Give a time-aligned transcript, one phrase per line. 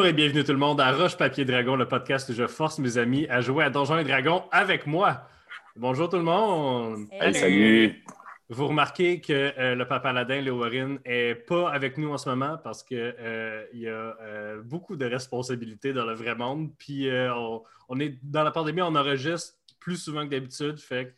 [0.00, 2.78] Bonjour et bienvenue tout le monde à Roche Papier Dragon, le podcast où je force
[2.78, 5.28] mes amis à jouer à Donjons et Dragons avec moi.
[5.76, 7.06] Bonjour tout le monde.
[7.12, 8.02] Hey, salut.
[8.48, 12.30] Vous remarquez que euh, le papa Ladin, Léo Warren, n'est pas avec nous en ce
[12.30, 16.70] moment parce qu'il euh, y a euh, beaucoup de responsabilités dans le vrai monde.
[16.78, 20.78] Puis on, on, est dans la pandémie, on enregistre plus souvent que d'habitude.
[20.78, 21.14] Fait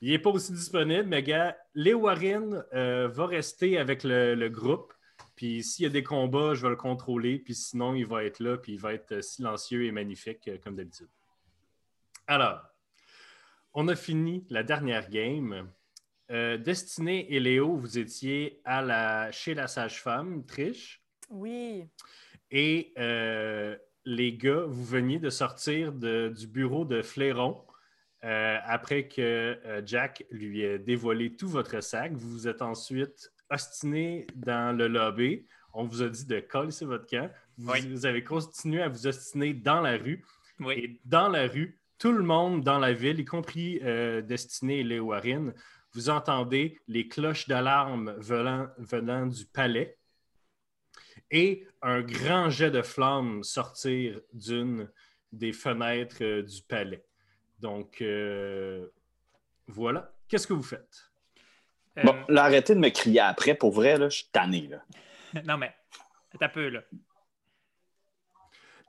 [0.00, 4.94] il n'est pas aussi disponible, mais gars, Léo Warren va rester avec le groupe.
[5.38, 7.38] Puis s'il y a des combats, je vais le contrôler.
[7.38, 10.74] Puis sinon, il va être là, puis il va être silencieux et magnifique euh, comme
[10.74, 11.06] d'habitude.
[12.26, 12.60] Alors,
[13.72, 15.70] on a fini la dernière game.
[16.32, 21.04] Euh, Destinée et Léo, vous étiez à la, chez la sage-femme, Triche.
[21.30, 21.84] Oui.
[22.50, 27.64] Et euh, les gars, vous veniez de sortir du bureau de Flairon
[28.22, 32.12] après que Jack lui ait dévoilé tout votre sac.
[32.14, 35.46] Vous vous êtes ensuite ostiné dans le lobby.
[35.72, 37.30] On vous a dit de coller votre camp.
[37.56, 40.24] Vous, avez continué à vous ostiner dans la rue.
[40.70, 44.84] Et dans la rue, tout le monde dans la ville, y compris euh, Destiné et
[44.84, 45.52] Léo Warren,
[45.92, 49.96] vous entendez les cloches d'alarme venant, venant, du palais
[51.30, 54.88] et un grand jet de flammes sortir d'une
[55.32, 57.04] des fenêtres euh, du palais.
[57.58, 58.88] Donc, euh,
[59.66, 60.14] voilà.
[60.28, 61.07] Qu'est-ce que vous faites?
[62.04, 63.54] Bon, euh, là, arrêtez de me crier après.
[63.54, 64.68] Pour vrai, là, je suis tanné.
[64.68, 65.42] Là.
[65.44, 65.72] non, mais,
[66.40, 66.80] un peu, là.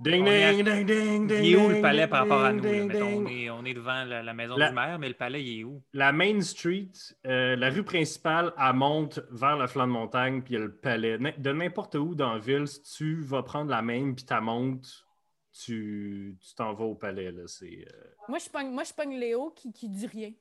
[0.01, 2.63] Ding, ding, ding, ding, ding, Il est où le palais par rapport à nous?
[2.63, 5.83] on, est, on, est, devant la, maison du maire, mais le palais, il est où?
[5.91, 6.91] La Main Street,
[7.27, 10.65] euh, la rue principale, elle monte vers le flanc de montagne, puis il y a
[10.65, 11.17] le palais.
[11.17, 15.05] De n'importe où dans la ville, si tu vas prendre la main, puis tu montes,
[15.51, 17.33] tu t'en vas au palais.
[17.33, 17.41] Là.
[17.41, 17.85] Euh,
[18.29, 20.31] moi, je pogne, moi, je pogne Léo qui, qui dit rien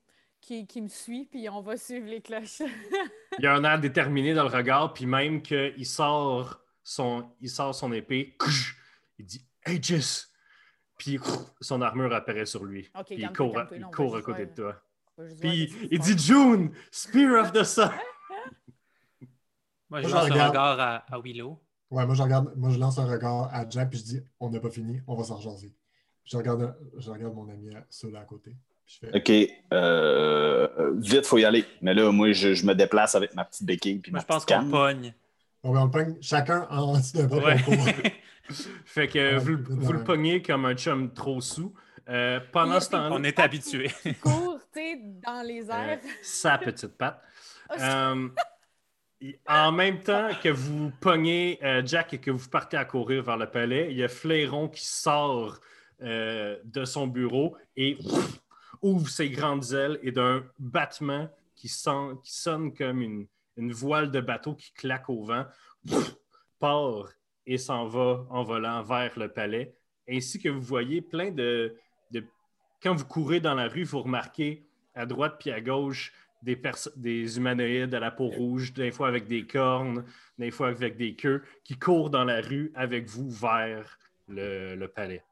[0.40, 2.62] qui, me suit, puis on va suivre les cloches.
[3.38, 7.50] il y a un air déterminé dans le regard, puis même qu'il sort son, il
[7.50, 8.36] sort son épée,
[9.18, 10.32] il dit Hey Jess!
[10.96, 11.18] Puis
[11.60, 12.90] son armure apparaît sur lui.
[13.06, 14.82] puis il court, il court à côté de toi.
[15.40, 17.90] Puis il dit June, Spear of the Sun!
[19.90, 21.60] moi, je lance un regard à, Willow.
[21.90, 24.50] Ouais, moi je, regarde, moi, je lance un regard à Jack, puis je dis On
[24.50, 25.74] n'a pas fini, on va s'en jaser.
[26.24, 28.56] Je regarde, je regarde mon ami seul à côté.
[29.14, 29.32] OK.
[29.72, 31.64] Euh, vite, faut y aller.
[31.82, 33.98] Mais là, moi, je, me déplace avec ma petite béquille.
[33.98, 35.12] Puis moi, je pense qu'on pogne.
[35.62, 37.56] On, on le pogne chacun en dessous d'un ouais.
[38.84, 41.74] Fait que vous, le pognez comme un chum trop sous.
[42.08, 43.10] Euh, pendant ce temps-là.
[43.12, 43.90] On est habitué.
[44.22, 46.00] court, tu sais, dans les euh, airs.
[46.22, 47.22] sa petite patte.
[49.20, 53.36] Oh, en même temps que vous pognez Jack et que vous partez à courir vers
[53.36, 55.58] le palais, il y a Flairon qui sort
[56.00, 57.98] de son bureau et
[58.82, 64.72] ouvre ses grandes ailes et d'un battement qui, sonne comme une, voile de bateau qui
[64.72, 65.46] claque au vent,
[66.58, 67.08] part
[67.46, 69.74] et s'en va en volant vers le palais.
[70.08, 71.74] Ainsi que vous voyez plein de,
[72.82, 74.64] Quand vous courez dans la rue, vous remarquez
[74.94, 76.12] à droite puis à gauche
[76.42, 76.60] des,
[76.96, 80.04] des humanoïdes à la peau rouge, des fois avec des cornes,
[80.38, 85.24] des fois avec des queues, qui courent dans la rue avec vous vers le palais.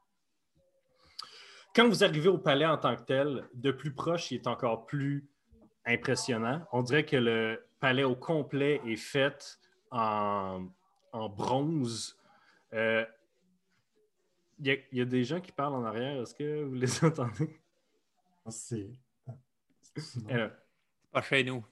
[1.76, 4.86] Quand vous arrivez au palais en tant que tel, de plus proche, il est encore
[4.86, 5.28] plus
[5.84, 6.66] impressionnant.
[6.72, 9.58] On dirait que le palais au complet est fait
[9.90, 10.68] en,
[11.12, 12.18] bronze.
[12.72, 13.04] Euh,
[14.58, 16.22] il y, a des gens qui parlent en arrière.
[16.22, 17.60] Est-ce que vous les entendez?
[18.46, 18.88] Ah, c'est.
[20.30, 20.48] Euh,
[21.12, 21.62] pas chez nous.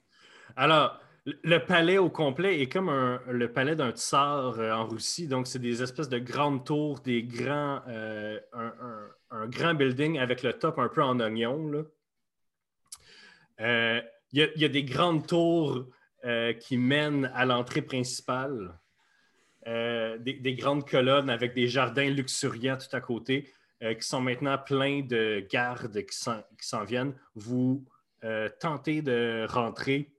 [0.55, 5.27] Alors, le palais au complet est comme le palais d'un tsar euh, en Russie.
[5.27, 7.81] Donc, c'est des espèces de grandes tours, des grands,
[9.35, 11.85] un grand building avec le top un peu en oignon.
[13.61, 14.01] Euh,
[14.33, 15.87] il y, a des grandes tours
[16.25, 18.77] euh, qui mènent à l'entrée principale,
[19.69, 25.03] euh, des, grandes colonnes avec des jardins luxuriants tout à côté, qui sont maintenant pleins
[25.03, 26.17] de gardes qui
[26.67, 27.15] s'en viennent.
[27.35, 27.85] Vous
[28.59, 30.14] tentez de rentrer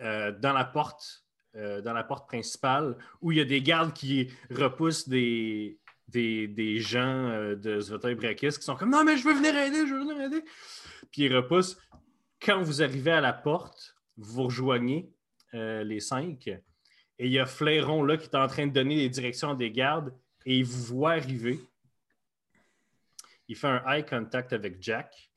[0.00, 1.24] dans la porte
[1.54, 7.28] dans la porte principale où il y a des gardes qui repoussent des, des, gens
[7.28, 10.00] euh, de Zveta Brakis qui sont comme Non, mais je veux venir aider, je veux
[10.00, 10.44] venir aider.
[11.10, 11.78] Puis ils repoussent.
[12.40, 15.10] Quand vous arrivez à la porte, vous rejoignez
[15.54, 16.46] euh, les cinq.
[16.46, 19.72] Et il y a Flairon là qui est en train de donner les directions des
[19.72, 20.14] gardes
[20.46, 21.60] et il vous voit arriver.
[23.48, 25.30] Il fait un eye contact avec Jack.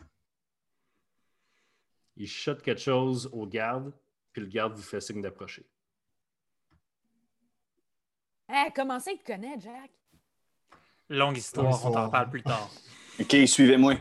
[2.18, 3.94] Il shot quelque chose au garde,
[4.32, 5.66] puis le garde vous fait signe d'approcher.
[8.48, 9.92] Hey, comment ça, il te connaît, Jack?
[11.10, 12.70] Longue histoire, on t'en parle plus tard.
[13.20, 13.96] OK, suivez-moi.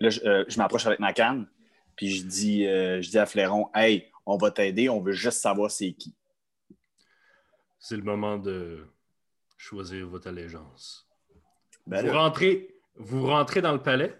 [0.00, 1.48] Là, je, euh, m'approche avec ma canne,
[1.96, 5.40] puis je dis, euh, je dis à Flairon, Hey, on va t'aider, on veut juste
[5.40, 6.14] savoir c'est qui.
[7.78, 8.86] C'est le moment de
[9.56, 11.08] choisir votre allégeance.
[11.86, 14.14] Ben Vous rentrez, vous rentrez dans le palais?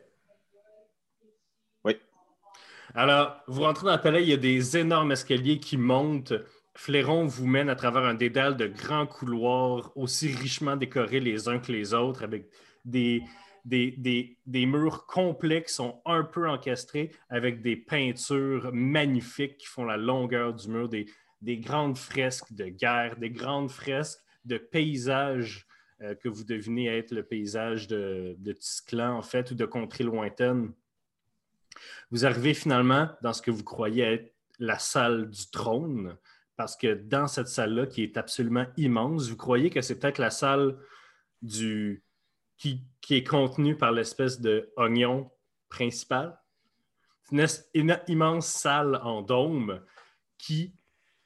[2.98, 6.32] Alors, vous rentrez dans le palais, il y a des énormes escaliers qui montent.
[6.74, 11.58] Flairon vous mène à travers un dédale de grands couloirs aussi richement décorés les uns
[11.58, 12.48] que les autres, avec
[12.86, 13.22] des,
[13.66, 19.66] des, des- des murs complets qui sont un peu encastrés, avec des peintures magnifiques qui
[19.66, 21.04] font la longueur du mur, des,
[21.42, 25.66] des grandes fresques de guerre, des grandes fresques de paysages
[26.00, 28.54] euh, que vous devinez être le paysage de, de
[29.02, 30.72] en fait, ou de contrées lointaines.
[32.10, 36.16] Vous arrivez finalement dans ce que vous croyez être la salle du trône,
[36.56, 40.30] parce que dans cette salle-là, qui est absolument immense, vous croyez que c'est peut-être la
[40.30, 40.78] salle
[41.42, 42.02] du...
[42.56, 45.30] qui, qui est contenue par l'espèce de oignon
[45.68, 46.38] principal?
[47.28, 49.82] C'est une, immense salle en dôme
[50.38, 50.72] qui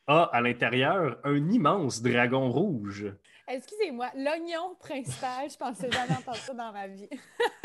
[0.06, 3.12] a à l'intérieur un immense dragon rouge.
[3.47, 7.08] Excusez-moi, l'oignon principal, je pensais jamais entendre ça dans ma vie.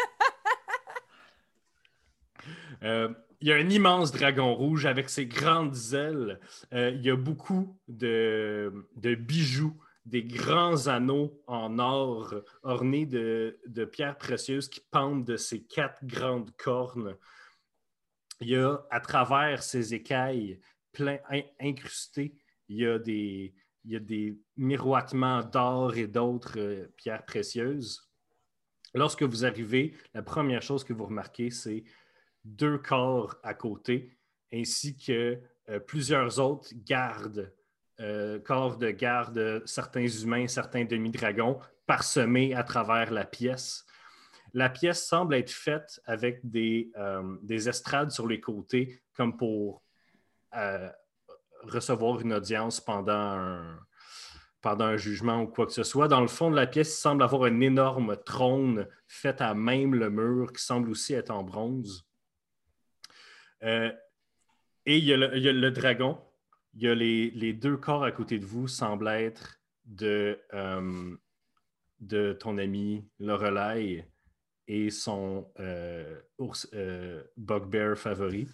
[2.84, 3.10] Euh,
[3.42, 6.40] il y a un immense dragon rouge avec ses grandes ailes.
[6.74, 8.72] Euh, il y a beaucoup de,
[9.16, 9.76] bijoux,
[10.06, 16.06] des grands anneaux en or ornés de, de pierres précieuses qui pendent de ses quatre
[16.06, 17.16] grandes cornes.
[18.42, 20.60] Il y a à travers ses écailles
[20.92, 22.36] plein, in- incrustées,
[22.68, 28.10] il y a des, il y a des miroitements d'or et d'autres euh, pierres précieuses.
[28.94, 31.84] Lorsque vous arrivez, la première chose que vous remarquez, c'est
[32.46, 34.18] deux corps à côté,
[34.54, 35.40] ainsi que
[35.70, 37.52] euh, plusieurs autres gardes,
[38.00, 43.86] euh, corps de garde, certains humains, certains demi-dragons, parsemés à travers la pièce.
[44.54, 49.84] La pièce semble être faite avec des, euh, des estrades sur les côtés, comme pour
[51.64, 53.60] recevoir une audience pendant
[54.62, 56.08] pendant un jugement ou quoi que ce soit.
[56.08, 59.94] Dans le fond de la pièce, il semble avoir un énorme trône fait à même
[59.94, 62.04] le mur qui semble aussi être en bronze.
[63.66, 63.92] Euh,
[64.86, 66.20] et il y, a le, dragon.
[66.76, 71.16] Il y a les, deux corps à côté de vous semblent être de, euh,
[72.00, 74.08] de ton ami Lorelai
[74.68, 76.70] et son euh, ours,
[77.38, 78.48] bugbear favori,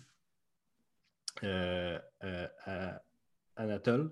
[3.58, 4.12] Anatole.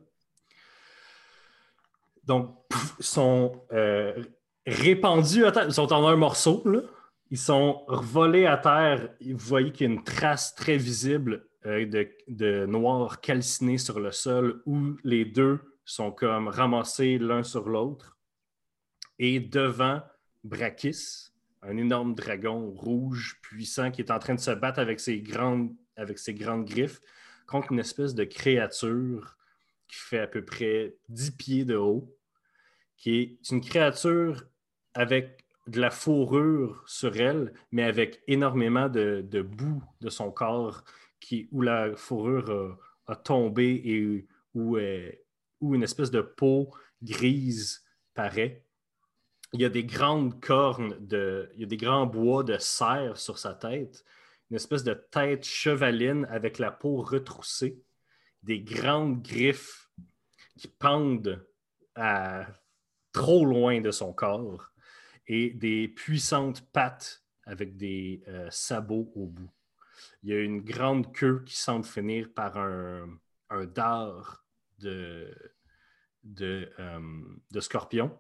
[2.26, 3.66] Donc, pff, sont
[4.66, 5.46] répandus.
[5.66, 6.82] Ils sont en un morceau, là.
[7.32, 9.10] Ils sont volés à terre.
[9.22, 14.00] Vous voyez qu'il y a une trace très visible euh, de, de noir calciné sur
[14.00, 18.18] le sol où les deux sont comme ramassés l'un sur l'autre.
[19.20, 20.02] Et devant
[20.44, 21.32] Brakis,
[21.62, 25.76] un énorme dragon rouge puissant qui est en train de se battre avec ses grandes,
[25.96, 27.02] avec ses grandes griffes
[27.46, 29.36] contre une espèce de créature
[29.88, 32.16] qui fait à peu près 10 pieds de haut,
[32.98, 34.46] qui est une créature
[34.94, 40.84] avec de la fourrure sur elle, mais avec énormément de, de boue de son corps
[41.20, 45.12] qui, où la fourrure a, tombé et où, euh,
[45.62, 46.74] où une espèce de peau
[47.04, 47.84] grise
[48.16, 48.66] paraît.
[49.54, 53.18] Il y a des grandes cornes, de, il y a des grands bois de cerf
[53.18, 54.04] sur sa tête,
[54.50, 57.84] une espèce de tête chevaline avec la peau retroussée,
[58.42, 59.90] des grandes griffes
[60.58, 61.46] qui pendent
[61.96, 62.48] à
[63.12, 64.69] trop loin de son corps
[65.30, 69.50] et des puissantes pattes avec des euh, sabots au bout.
[70.24, 73.08] Il y a une grande queue qui semble finir par un,
[73.50, 74.44] un dard
[74.80, 75.32] de,
[76.42, 77.00] euh,
[77.52, 78.20] de scorpion.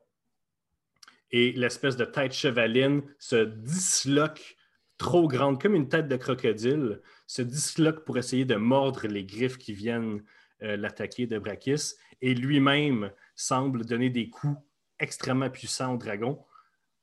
[1.32, 4.56] Et l'espèce de tête chevaline se disloque
[4.98, 9.58] trop grande, comme une tête de crocodile, se disloque pour essayer de mordre les griffes
[9.58, 10.24] qui viennent
[10.62, 11.96] euh, l'attaquer de Brakis.
[12.22, 14.58] Et lui-même semble donner des coups
[15.00, 16.44] extrêmement puissants au dragon.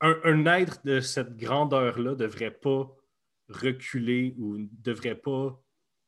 [0.00, 2.94] Un, être de cette grandeur-là ne devrait pas
[3.48, 5.58] reculer ou ne devrait pas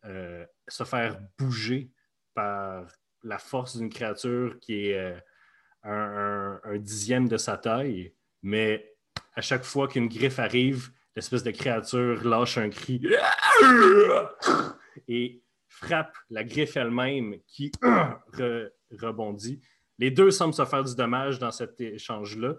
[0.05, 1.91] euh, se faire bouger
[2.35, 2.87] par
[3.23, 8.15] la force d'une créature qui est euh, un, dixième de sa taille.
[8.43, 8.95] Mais
[9.35, 13.03] à chaque fois qu'une griffe arrive, l'espèce de créature lâche un cri
[15.09, 19.61] et frappe la griffe elle-même qui re- rebondit.
[19.99, 22.55] Les deux semblent se faire du dommage dans cet échange-là,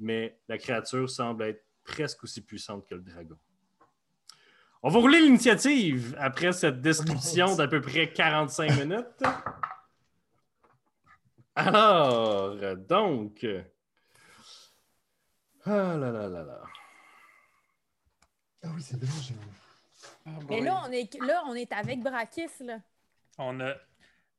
[0.00, 3.38] mais la créature semble être presque aussi puissante que le dragon.
[4.82, 9.22] On va rouler l'initiative après cette description d'à peu près 45 minutes.
[11.54, 13.46] Alors, donc.
[15.66, 16.62] Ah là là là là.
[18.62, 19.34] Ah oui, c'est vrai, j'ai.
[20.48, 22.78] Mais là, on est, là, on est avec Brakis, là.
[23.38, 23.74] On a...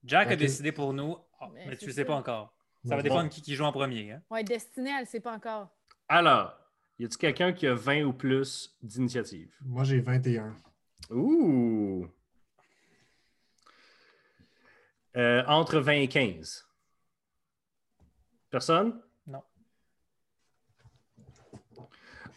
[0.03, 2.05] Jack a décidé pour nous, Ah, Mais mais tu ne sais ça.
[2.05, 2.53] pas encore.
[2.87, 4.11] Ça va dépendre qui, qui joue en premier.
[4.11, 4.21] Hein?
[4.29, 5.69] Ouais, Destinée, elle sait pas encore.
[6.09, 6.57] Alors,
[6.97, 9.53] y a-t-il quelqu'un qui a 20 ou plus d'initiative?
[9.61, 10.55] Moi, j'ai 21.
[11.11, 12.07] Ouh!
[15.15, 16.67] Euh, entre 20 et 15.
[18.49, 19.01] Personne?
[19.27, 19.43] Non.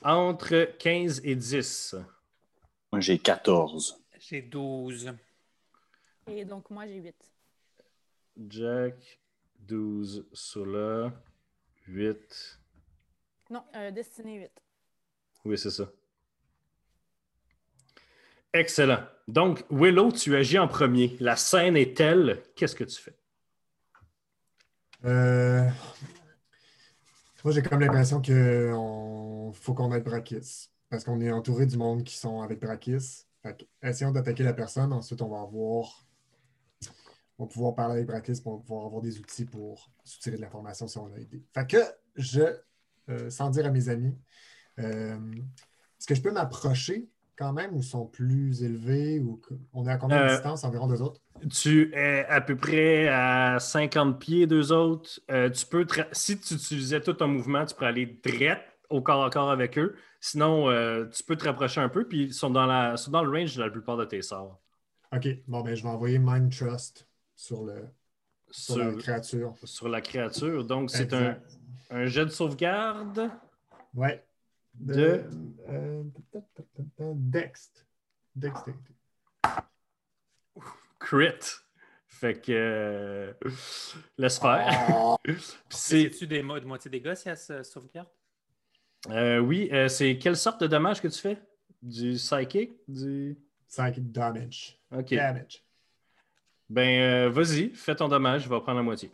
[0.03, 1.97] Entre 15 et 10.
[2.93, 4.05] Moi, j'ai 14.
[4.19, 5.13] J'ai 12.
[6.27, 7.15] Et donc, moi, j'ai 8.
[8.49, 9.21] Jack,
[9.67, 11.11] 12 sur le
[11.87, 12.61] 8.
[13.51, 14.51] Non, euh, Destinée 8.
[15.45, 15.91] Oui, c'est ça.
[18.53, 19.01] Excellent.
[19.27, 21.17] Donc, Willow, tu agis en premier.
[21.21, 23.17] La scène est telle, qu'est-ce que tu fais?
[25.05, 25.69] Euh,
[27.43, 28.71] Moi, j'ai comme l'impression qu'il
[29.55, 30.71] faut qu'on aide Brakis.
[30.89, 33.27] Parce qu'on est entouré du monde qui sont avec Brakis.
[33.43, 34.93] Fait que, essayons d'attaquer la personne.
[34.93, 36.04] Ensuite, on va avoir.
[37.39, 40.87] On va pouvoir parler avec Brakis pour pouvoir avoir des outils pour soutirer de l'information
[40.87, 41.43] si on l'a aidé.
[41.53, 41.79] Fait que
[42.15, 42.43] je,
[43.09, 44.17] euh, sans dire à mes amis,
[44.79, 45.17] euh,
[45.99, 49.41] est-ce que je peux m'approcher quand même ou sont plus élevés ou
[49.73, 51.21] on est à combien de Euh, distance environ deux autres?
[51.51, 55.19] Tu es à peu près à 50 pieds d'eux autres.
[55.29, 59.31] Tu peux si tu utilisais tout ton mouvement, tu pourrais aller direct au corps à
[59.31, 59.97] corps avec eux.
[60.21, 60.69] Sinon,
[61.11, 63.57] tu peux te rapprocher un peu, puis ils sont dans, la, sont dans le range
[63.57, 64.61] de la plupart de tes sorts.
[65.13, 67.89] OK, bon, ben, je vais envoyer Mind Trust sur, le,
[68.51, 69.55] sur la créature.
[69.65, 70.65] sur la créature.
[70.65, 71.39] Donc, c'est un,
[71.91, 73.31] un jet de sauvegarde.
[73.95, 74.25] Ouais.
[74.75, 75.25] De-
[75.69, 76.03] euh,
[76.99, 77.87] Dext.
[78.35, 78.93] Dextérité.
[80.99, 81.61] Crit.
[82.07, 82.53] Fait que.
[82.53, 83.33] euh,
[84.19, 84.67] laisse faire.
[85.17, 85.17] Oh,
[85.71, 88.09] c'est- C'est-tu des de moitié des gars si elle se sauvegarde?
[89.11, 91.39] euh, oui, euh, c'est quelle sorte de dommage que tu fais?
[91.83, 92.73] Du psychic?
[92.89, 93.39] Du.
[93.69, 94.79] Psychic damage.
[94.93, 95.15] Ok.
[95.15, 95.64] Damage.
[96.69, 99.11] Ben, euh, vas-y, fais ton dommage, je vais prendre la moitié.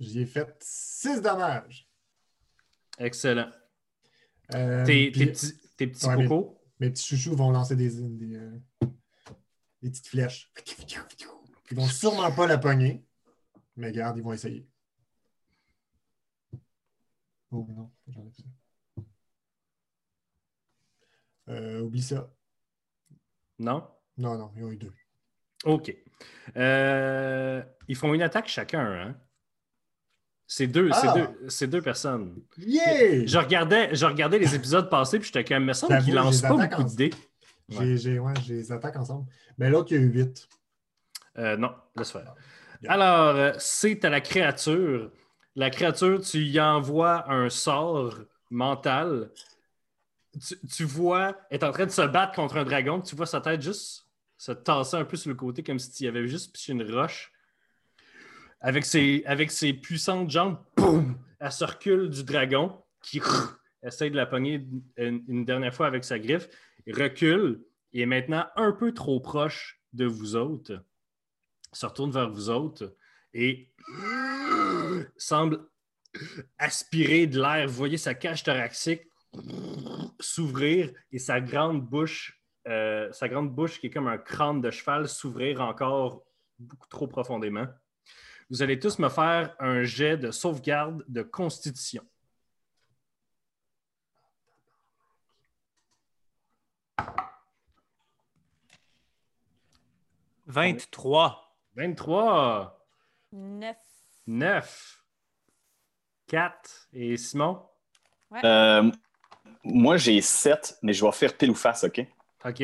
[0.00, 1.88] J'y ai fait 6 dommages.
[2.98, 3.50] Excellent.
[4.54, 6.28] Euh, tes, puis tes petits, tes petits ouais.
[6.80, 8.58] Mes petits chouchous vont lancer des, des, euh,
[9.80, 10.52] des petites flèches.
[11.70, 13.04] Ils vont sûrement pas la pogner.
[13.76, 14.68] Mais garde, ils vont essayer.
[17.50, 18.44] Oh non, j'en ai plus.
[21.48, 22.32] Euh, oublie ça.
[23.58, 23.88] Non?
[24.18, 24.92] Non, non, ils ont eu deux.
[25.64, 25.94] OK.
[26.56, 29.16] Euh, ils font une attaque chacun, hein?
[30.46, 31.14] C'est deux, c'est Ah!
[31.14, 32.36] deux, c'est deux personnes.
[32.58, 33.26] Yeah!
[33.26, 36.42] Je regardais, je regardais les épisodes passés, puis j'étais quand même, me semble qu'ils lancent
[36.42, 37.10] pas beaucoup en- de dés.
[37.70, 39.26] J'ai, j'ai, ouais, j'ai les attaques ensemble.
[39.56, 40.48] Mais l'autre, il y a eu 8.
[41.38, 42.34] Euh, non, laisse faire.
[42.86, 45.10] Alors, euh, c'est à la créature.
[45.56, 48.14] La créature, tu y envoies un sort
[48.50, 49.30] mental.
[50.46, 53.00] Tu, tu vois, elle est en train de se battre contre un dragon.
[53.00, 54.03] Tu vois sa tête juste
[54.44, 57.32] se tasser un peu sur le côté comme s'il y avait juste une roche.
[58.60, 63.22] Avec ses, avec ses puissantes jambes, boum, elle se recule du dragon qui
[63.82, 64.66] essaie de la pogner
[64.98, 66.48] une, dernière fois avec sa griffe.
[66.86, 67.62] Il recule
[67.94, 70.84] et est maintenant un peu trop proche de vous autres
[71.72, 72.94] se retourne vers vous autres
[73.32, 73.72] et
[75.16, 75.66] semble
[76.58, 77.66] aspirer de l'air.
[77.66, 79.02] Vous voyez sa cage thoracique
[80.20, 84.70] s'ouvrir et sa grande bouche, euh, sa grande bouche qui est comme un crâne de
[84.70, 86.22] cheval, s'ouvrir encore
[86.58, 87.66] beaucoup trop profondément.
[88.50, 92.02] Vous allez tous me faire un jet de sauvegarde de constitution.
[100.46, 101.56] 23.
[101.74, 102.86] 23,
[103.32, 103.76] 9.
[104.26, 105.04] 9,
[106.28, 107.62] 4 et Simon?
[108.42, 108.90] Euh,
[109.64, 112.06] moi, j'ai 7, mais je vais faire pile ou face, OK?
[112.44, 112.58] OK.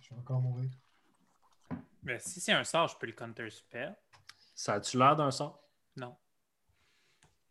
[0.00, 0.70] Je vais encore mourir.
[2.02, 3.96] Mais si c'est un sort, je peux le counter spell.
[4.54, 5.62] Ça a-tu l'air d'un sort?
[5.96, 6.16] Non.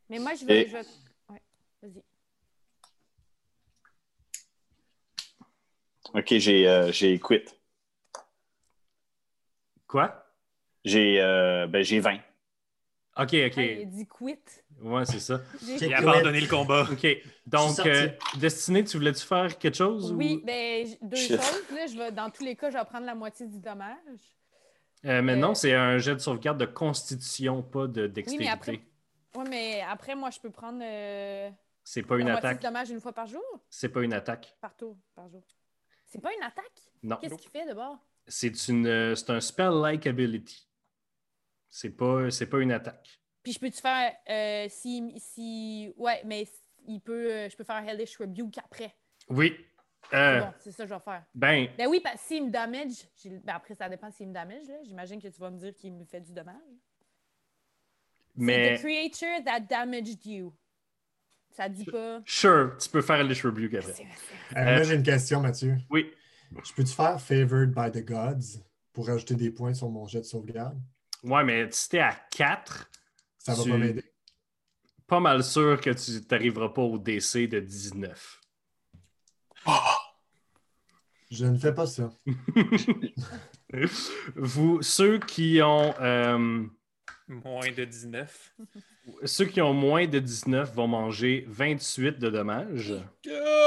[0.09, 0.61] Mais moi, je vais.
[0.63, 0.85] Et- je vais-
[1.29, 1.41] Ouais,
[1.81, 2.03] vas-y.
[6.13, 7.43] OK, j'ai euh, j'ai quit.
[9.87, 10.25] Quoi?
[10.83, 12.19] J'ai euh, ben, j'ai 20.
[13.17, 13.53] OK, OK.
[13.57, 14.37] Ah, il a dit quit.
[14.81, 15.39] Ouais, c'est ça.
[15.65, 16.85] J'ai- Il a abandonné le combat.
[16.91, 17.07] OK.
[17.47, 20.11] Donc, euh, Destiné, tu voulais-tu faire quelque chose?
[20.11, 21.37] Oui, ou- ben deux Shit.
[21.41, 21.63] choses.
[21.73, 23.95] Là, je vais, dans tous les cas, je vais prendre la moitié du dommage.
[25.05, 28.43] Euh, mais Euh, non, c'est un jet de sauvegarde de constitution, pas de Oui, dextérité.
[28.43, 28.81] mais après,
[29.35, 31.49] ouais, mais après, moi, je peux prendre euh,
[31.83, 32.61] C'est pas une la moitié attaque.
[32.61, 34.55] du dommage une fois par jour, C'est pas une attaque.
[34.59, 35.43] par tour, par jour.
[36.05, 36.65] C'est pas une attaque?
[37.03, 37.17] Non.
[37.17, 37.97] Qu'est-ce qu'il fait d'abord?
[38.27, 40.67] C'est une, euh, c'est un spell-like ability.
[41.77, 43.19] C'est pas, c'est pas une attaque.
[43.43, 45.93] Puis je peux-tu faire euh, si, si.
[45.97, 46.47] Ouais, mais
[46.87, 47.29] il peut.
[47.33, 48.95] euh, je peux faire Hellish Rebuke après.
[49.27, 49.57] Oui.
[50.13, 51.25] Euh, Bon, c'est ça que je vais faire.
[51.33, 52.93] ben, Ben oui, parce que s'il me damage,
[53.43, 54.67] ben après, ça dépend s'il me damage.
[54.69, 54.75] là.
[54.85, 56.55] J'imagine que tu vas me dire qu'il me fait du dommage.
[58.37, 60.55] C'est mais the creature that damaged you.
[61.51, 62.21] Ça dit pas.
[62.25, 63.91] sure, tu peux faire Elish Rebuke après.
[63.91, 65.75] Euh, Euh, Moi, j'ai une question, Mathieu.
[65.89, 66.09] Oui.
[66.63, 68.61] Je peux-tu faire Favored by the Gods
[68.93, 70.79] pour rajouter des points sur mon jet de sauvegarde?
[71.25, 72.89] Ouais, mais si t'es à 4,
[73.37, 74.03] Ça va Tu- pas m'aider.
[75.07, 78.41] pas mal sûr que tu n'arriveras pas au DC de 19.
[81.31, 82.11] Je ne fais pas ça.
[84.35, 86.63] Vous, ceux qui ont euh,
[87.27, 88.55] Moins de 19.
[89.25, 92.93] ceux qui ont moins de 19 vont manger 28 de dommages.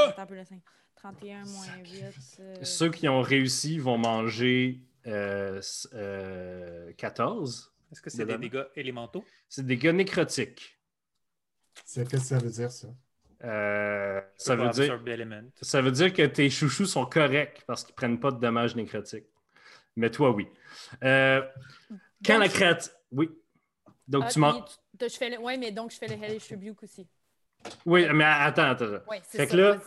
[0.07, 0.61] Attends un peu le 5.
[0.97, 2.05] 31 moins 8.
[2.41, 7.73] euh, Ceux qui ont réussi vont manger euh, s- euh, 14.
[7.91, 9.25] Est-ce que c'est des dégâts élémentaux?
[9.49, 10.79] C'est des gars nécrotiques.
[11.85, 12.89] C'est qu'est-ce que ça veut dire, ça?
[13.45, 15.01] Euh, ça, veut dire,
[15.63, 19.27] ça veut dire que tes chouchous sont corrects parce qu'ils prennent pas de dommages nécrotiques.
[19.97, 20.49] Mais toi, oui.
[21.05, 21.41] Euh,
[22.25, 22.93] quand donc, la créature.
[23.13, 23.31] Oui.
[24.09, 25.39] Donc, ah, tu le...
[25.39, 27.07] Ouais, mais donc je fais le Hellish Rebuke aussi.
[27.85, 28.87] Oui, mais attends, attends.
[29.09, 29.53] Ouais, c'est Fait ça.
[29.53, 29.79] que là-.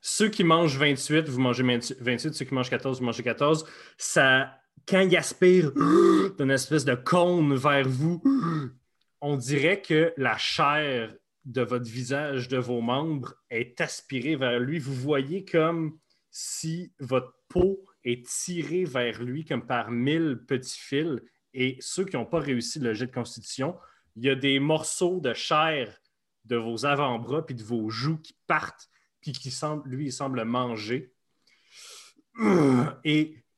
[0.00, 2.34] Ceux qui mangent 28, vous mangez 28.
[2.34, 3.66] Ceux qui mangent 14, vous mangez 14.
[3.96, 8.22] Ça, quand ils aspirent d'une espèce de cône vers vous,
[9.20, 14.78] on dirait que la chair de votre visage, de vos membres, est aspirée vers lui.
[14.78, 15.98] Vous voyez comme
[16.30, 21.20] si votre peau est tirée vers lui comme par mille petits fils.
[21.52, 23.76] Et ceux qui n'ont pas réussi le jet de constitution,
[24.16, 26.00] il y a des morceaux de chair
[26.44, 28.88] de vos avant-bras puis de vos joues qui partent
[29.20, 31.12] puis qui semble, lui, il semble manger.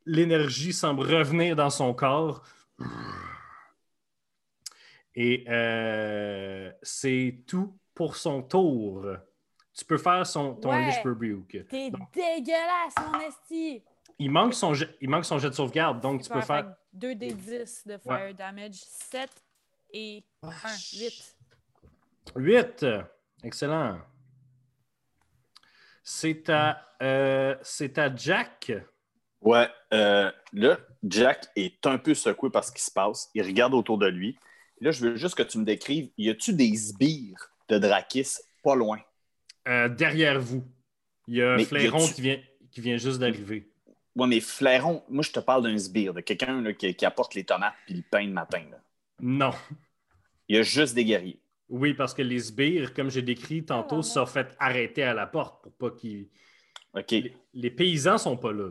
[0.06, 2.42] L'énergie semble revenir dans son corps.
[5.14, 9.06] Et euh, c'est tout pour son tour.
[9.74, 11.02] Tu peux faire son, ton Ouais.
[11.02, 11.66] Rebuke.
[11.68, 13.82] T'es dégueulasse, mon esti!
[14.18, 17.14] Il manque, son jet, il manque son jet de sauvegarde, donc tu peux faire 2
[17.14, 19.30] des 10 de fire damage, 7
[19.92, 20.50] et 1,
[20.94, 21.36] 8.
[22.36, 22.86] 8.
[23.42, 23.98] Excellent.
[26.02, 28.72] C'est à, euh, c'est à Jack.
[29.42, 33.30] Ouais, euh, là, Jack est un peu secoué par ce qui se passe.
[33.34, 34.38] Il regarde autour de lui.
[34.80, 38.74] Là, je veux juste que tu me décrives, y a-tu des sbires de Drakis pas
[38.74, 38.98] loin?
[39.68, 40.64] Euh, derrière vous.
[41.28, 43.68] Il y a Mais Flairon qui vient, qui vient juste d'arriver.
[44.16, 47.44] Ouais, mais Flairon, moi, je te parle d'un sbire, de quelqu'un qui, qui apporte les
[47.44, 48.62] tomates puis le pain le matin.
[48.70, 48.78] là.
[49.20, 49.52] Non.
[50.48, 51.40] Il y a juste des guerriers.
[51.68, 55.14] Oui, parce que les sbires, comme j'ai décrit tantôt, Ah, se sont fait arrêter à
[55.14, 56.28] la porte pour pas qu'ils.
[56.94, 57.10] OK.
[57.10, 58.68] Les, les paysans sont pas là.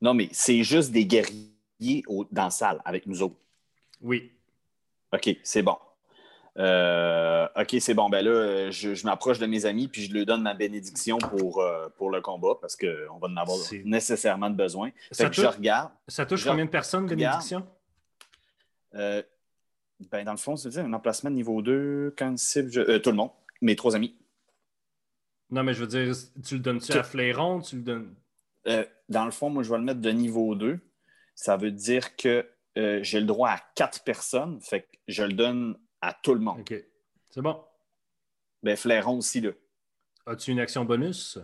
[0.00, 3.36] Non, mais c'est juste des guerriers au- dans la salle avec nous autres.
[4.00, 4.30] Oui.
[5.12, 5.76] OK, c'est bon.
[6.58, 8.08] Euh, OK, c'est bon.
[8.08, 11.60] Ben là, je, je m'approche de mes amis puis je leur donne ma bénédiction pour,
[11.60, 14.90] euh, pour le combat parce qu'on va en avoir nécessairement de besoin.
[15.08, 15.90] Fait Ça que je touche- regarde.
[16.08, 17.66] Ça touche combien de personnes, bénédiction?
[18.94, 19.22] Euh,
[20.10, 23.10] ben, dans le fond, c'est un emplacement de niveau 2, quand cible, je- euh, tout
[23.10, 23.30] le monde,
[23.60, 24.14] mes trois amis.
[25.50, 27.60] Non, mais je veux dire, tu le donnes-tu Tu- à Flairon?
[27.60, 28.14] Tu le donnes?
[29.08, 30.78] Dans le fond, moi, je vais le mettre de niveau 2.
[31.34, 34.60] Ça veut dire que euh, j'ai le droit à quatre personnes.
[34.60, 36.60] Fait que je le donne à tout le monde.
[36.60, 36.74] OK.
[37.30, 37.62] C'est bon.
[38.62, 39.50] Ben, Flairon aussi, là.
[40.26, 41.38] As-tu une action bonus?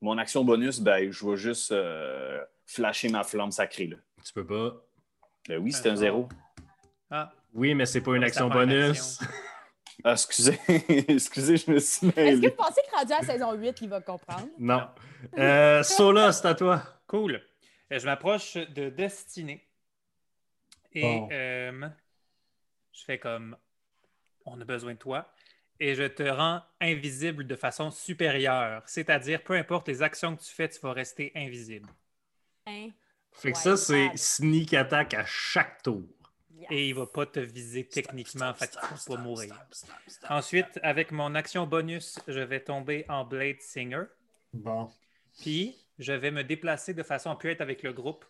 [0.00, 3.96] Mon action bonus, ben, je vais juste euh, flasher ma flamme sacrée, là.
[4.24, 4.74] Tu peux pas.
[5.48, 6.28] Ben oui, c'est un zéro.
[7.10, 9.20] Ah, Oui, mais c'est pas une action bonus.
[9.20, 9.26] action.
[10.04, 10.56] Ah, excusez,
[11.08, 12.48] excusez, je me suis Est-ce que mêlé.
[12.50, 14.46] vous pensez que rendu à saison 8, il va comprendre?
[14.56, 14.82] non.
[15.36, 16.80] Euh, Sola, c'est à toi.
[17.08, 17.42] Cool.
[17.92, 19.66] Euh, Je m'approche de Destinée.
[20.92, 21.88] Et euh,
[22.92, 23.56] je fais comme
[24.44, 25.32] on a besoin de toi.
[25.80, 28.82] Et je te rends invisible de façon supérieure.
[28.86, 31.88] C'est-à-dire, peu importe les actions que tu fais, tu vas rester invisible.
[32.66, 32.90] Hein?
[33.32, 36.02] Fait que ça, c'est sneak attack à chaque tour.
[36.52, 36.66] Yes.
[36.70, 39.54] Et il va pas te viser techniquement, fait que tu vas pas mourir.
[40.28, 44.04] Ensuite, avec mon action bonus, je vais tomber en Blade Singer.
[44.52, 44.90] Bon.
[45.40, 48.24] Puis, je vais me déplacer de façon à pu être avec le groupe,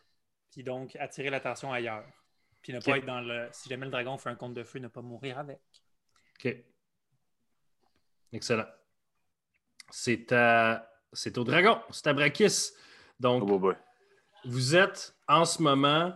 [0.51, 2.07] puis donc attirer l'attention ailleurs.
[2.63, 3.49] Puis ne pas être dans le.
[3.53, 5.61] Si jamais le dragon fait un compte de feu, ne pas mourir avec.
[6.39, 6.57] OK.
[8.33, 8.67] Excellent.
[9.91, 10.91] C'est à...
[11.13, 11.81] C'est au dragon.
[11.91, 12.73] C'est à Brakis.
[13.19, 13.75] Donc, Oh, boy, boy.
[14.45, 16.13] vous êtes en ce moment,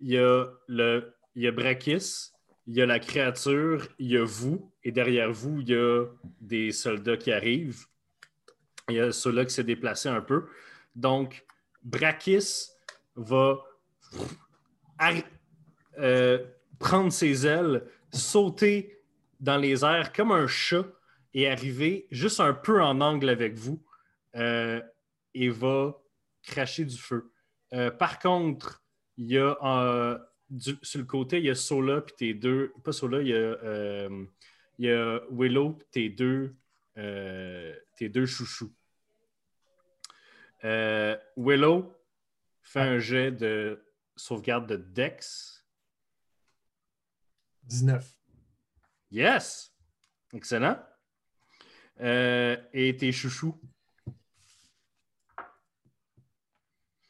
[0.00, 2.32] il y a le il y a Brakis,
[2.66, 6.06] il y a la créature, il y a vous, et derrière vous, il y a
[6.40, 7.86] des soldats qui arrivent.
[8.88, 10.48] Il y a ceux-là qui s'est déplacé un peu.
[10.98, 11.44] Donc,
[11.84, 12.70] Brakis
[13.14, 13.62] va
[15.96, 16.44] euh,
[16.80, 19.00] prendre ses ailes, sauter
[19.38, 20.84] dans les airs comme un chat
[21.34, 23.80] et arriver juste un peu en angle avec vous.
[24.34, 24.82] Euh,
[25.34, 25.96] et va
[26.42, 27.30] cracher du feu.
[27.72, 28.82] Euh, par contre,
[29.16, 30.18] il y a
[30.82, 32.72] sur le côté, il y a Sola puis tes deux.
[32.82, 34.08] Pas Sola, il y a,
[34.78, 36.56] il y a Willow puis tes deux,
[36.96, 38.72] tes deux chouchous.
[40.64, 41.94] Euh, Willow
[42.62, 43.84] fait un jet de
[44.16, 45.64] sauvegarde de Dex.
[47.64, 48.16] 19.
[49.10, 49.72] Yes!
[50.32, 50.78] Excellent.
[52.00, 53.60] Euh, et tes chouchous?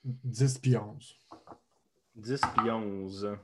[0.04, 1.18] 10 puis 11.
[2.14, 3.36] 10 puis 11.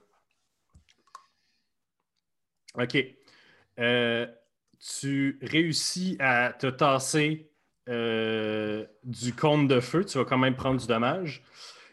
[2.74, 2.96] OK.
[3.78, 4.26] Euh,
[4.78, 7.53] tu réussis à te tasser
[7.88, 10.04] euh, du cône de feu.
[10.04, 11.42] Tu vas quand même prendre du dommage.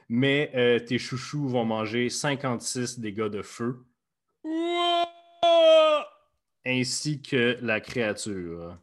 [0.09, 3.85] Mais euh, tes chouchous vont manger 56 dégâts de feu.
[6.65, 8.77] Ainsi que la créature.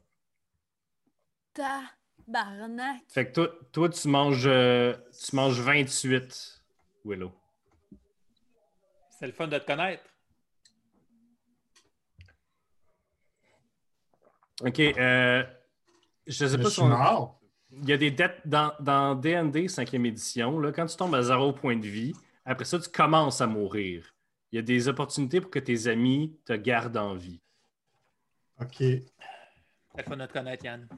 [1.55, 3.03] Tabarnak.
[3.09, 4.95] Fait que toi, toi tu, manges, euh,
[5.27, 6.63] tu manges 28,
[7.05, 7.33] Willow.
[9.19, 10.05] C'est le fun de te connaître.
[14.63, 14.81] OK.
[14.81, 15.45] euh,
[16.29, 17.41] je sais Je pas suis si on- mort.
[17.71, 20.59] Il y a des dettes dans, dans DND 5e édition.
[20.59, 22.15] Là, quand tu tombes à zéro point de vie,
[22.47, 24.15] après ça, tu commences à mourir.
[24.53, 27.41] Il y a des opportunités pour que tes amis te gardent en vie.
[28.61, 28.83] OK.
[30.07, 30.89] Fun de te connaître, Yann.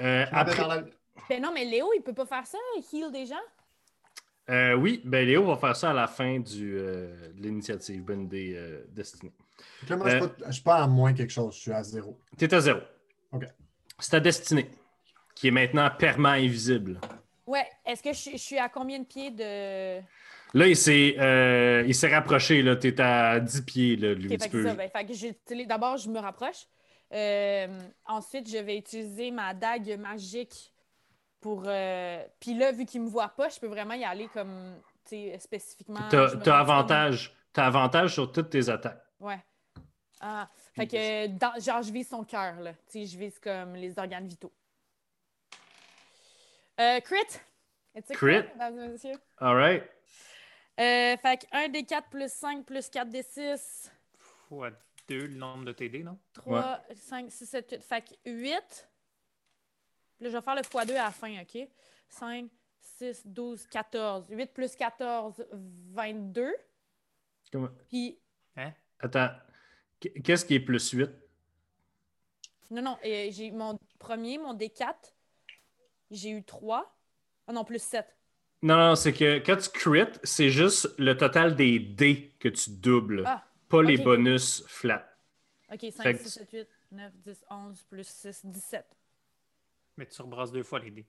[0.00, 0.84] Euh, après, la-
[1.30, 3.34] Ben non, mais Léo, il peut pas faire ça, il heal des gens?
[4.50, 8.22] euh, oui, ben Léo va faire ça à la fin du, euh, de l'initiative Bonne
[8.24, 8.84] idée euh,
[9.88, 11.54] là, moi, je Euh, suis pas- pas à moins quelque chose.
[11.56, 12.20] Je suis à zéro.
[12.38, 12.80] Tu es à zéro.
[13.32, 13.44] OK.
[13.98, 14.70] C'est ta destinée,
[15.34, 17.00] qui est maintenant permanent invisible.
[17.46, 20.00] Ouais, est-ce que je, je suis à combien de pieds de.
[20.54, 22.62] Là, il s'est euh, il s'est rapproché.
[22.80, 23.96] Tu es à 10 pieds.
[23.96, 24.74] Là, lui, Ok, tu fait que peux- c'est ça.
[24.74, 26.66] Ben, fait que D'abord, je me rapproche.
[27.12, 27.68] Euh,
[28.06, 30.72] ensuite, je vais utiliser ma dague magique
[31.40, 31.64] pour.
[31.66, 34.74] euh, Puis là, vu qu'il me voit pas, je peux vraiment y aller comme.
[35.08, 36.00] tu sais, spécifiquement.
[36.10, 37.32] T'as t'as avantage.
[37.52, 39.02] T'as avantage sur toutes tes attaques.
[39.20, 39.38] Ouais.
[40.20, 42.72] Ah, fait que, dans- genre, je vise son cœur, là.
[42.72, 44.52] Tu sais, je vise comme les organes vitaux.
[46.80, 47.16] Euh, crit!
[48.10, 48.42] Crit?
[48.72, 49.14] messieurs.
[49.38, 49.82] All right.
[50.78, 53.90] Euh, fait que 1 des 4 plus 5 plus 4 des 6.
[54.48, 54.70] Fois
[55.08, 56.18] deux, le nombre de TD, non?
[56.34, 57.82] 3, 5, 6, 7, 8.
[57.82, 58.88] Fait que 8.
[60.20, 61.68] Là, je vais faire le x2 à la fin, OK?
[62.08, 62.50] 5,
[62.80, 64.26] 6, 12, 14.
[64.28, 66.54] 8 plus 14, 22.
[67.52, 68.18] Comment- Puis,
[68.56, 68.72] Hein?
[69.00, 69.30] Attends.
[70.00, 71.10] Qu- Qu'est-ce qui est plus 8?
[72.70, 74.94] non, non, euh, j'ai mon premier, mon D4.
[76.10, 76.96] J'ai eu 3.
[77.46, 78.06] Ah non, plus 7.
[78.62, 82.70] Non, non, c'est que quand tu crit, c'est juste le total des dés que tu
[82.70, 85.06] doubles, Ah, pas les bonus flat.
[85.72, 88.86] OK, 5, Fait que- 6, 7, 8, 9, 10, 11, plus 6, 17.
[89.96, 91.06] Mais tu rebrasses deux fois les dés.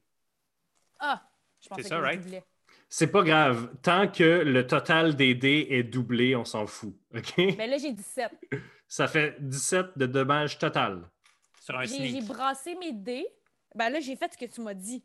[0.99, 1.27] Ah!
[1.59, 2.43] Je pensais C'est ça, que je right?
[2.89, 3.71] C'est pas grave.
[3.81, 6.95] Tant que le total des dés est doublé, on s'en fout.
[7.15, 7.33] OK?
[7.57, 8.31] Ben là, j'ai 17.
[8.87, 11.09] Ça fait 17 de dommages total.
[11.61, 12.25] Sur un J'ai j'ai sneak.
[12.27, 13.27] brassé mes dés.
[13.75, 15.03] Ben là, j'ai fait ce que tu m'as dit.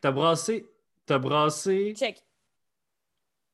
[0.00, 0.66] T'as brassé.
[1.04, 1.94] T'as brassé.
[1.96, 2.24] Check.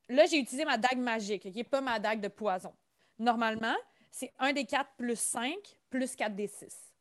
[0.09, 1.65] Là, j'ai utilisé ma dague magique, OK?
[1.69, 2.73] Pas ma dague de poison.
[3.19, 3.75] Normalement,
[4.11, 5.57] c'est 1 des 4 plus 5
[5.91, 6.93] plus 4 des 6.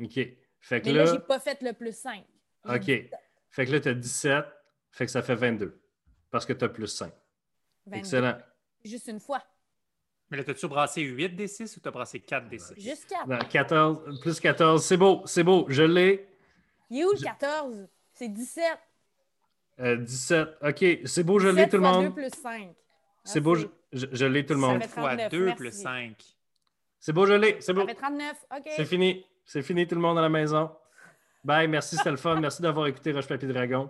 [0.00, 0.14] OK.
[0.60, 1.12] Fait que Mais là, là.
[1.12, 2.24] j'ai pas fait le plus 5.
[2.64, 3.10] J'ai OK.
[3.50, 4.44] Fait que là, t'as 17.
[4.92, 5.78] Fait que ça fait 22.
[6.30, 7.12] Parce que t'as plus 5.
[7.86, 7.98] 22.
[7.98, 8.38] Excellent.
[8.84, 9.42] Juste une fois.
[10.30, 12.74] Mais là, t'as-tu brassé 8 des 6 ou t'as brassé 4 des 6?
[12.76, 13.26] Juste 4.
[13.26, 14.84] Non, 14, plus 14.
[14.84, 15.64] C'est beau, c'est beau.
[15.68, 16.26] Je l'ai.
[16.90, 17.86] Il est où le 14?
[18.12, 18.64] C'est 17.
[19.80, 20.48] Euh, 17.
[20.62, 22.04] OK, c'est beau, je l'ai 17 tout le fois monde.
[22.06, 22.74] 2 plus 5.
[23.24, 24.82] C'est beau, je, je- je l'ai tout le Ça monde.
[24.82, 25.56] fait fois 39, 2 merci.
[25.56, 26.16] plus 5.
[27.00, 27.52] C'est beau, je l'ai.
[27.54, 27.86] C'est Ça beau.
[27.86, 28.36] fait 39.
[28.56, 28.62] OK.
[28.76, 29.24] C'est fini.
[29.44, 30.70] C'est fini, tout le monde à la maison.
[31.44, 32.38] Bye, merci, c'était le fun.
[32.40, 33.88] Merci d'avoir écouté Roche Papier Dragon.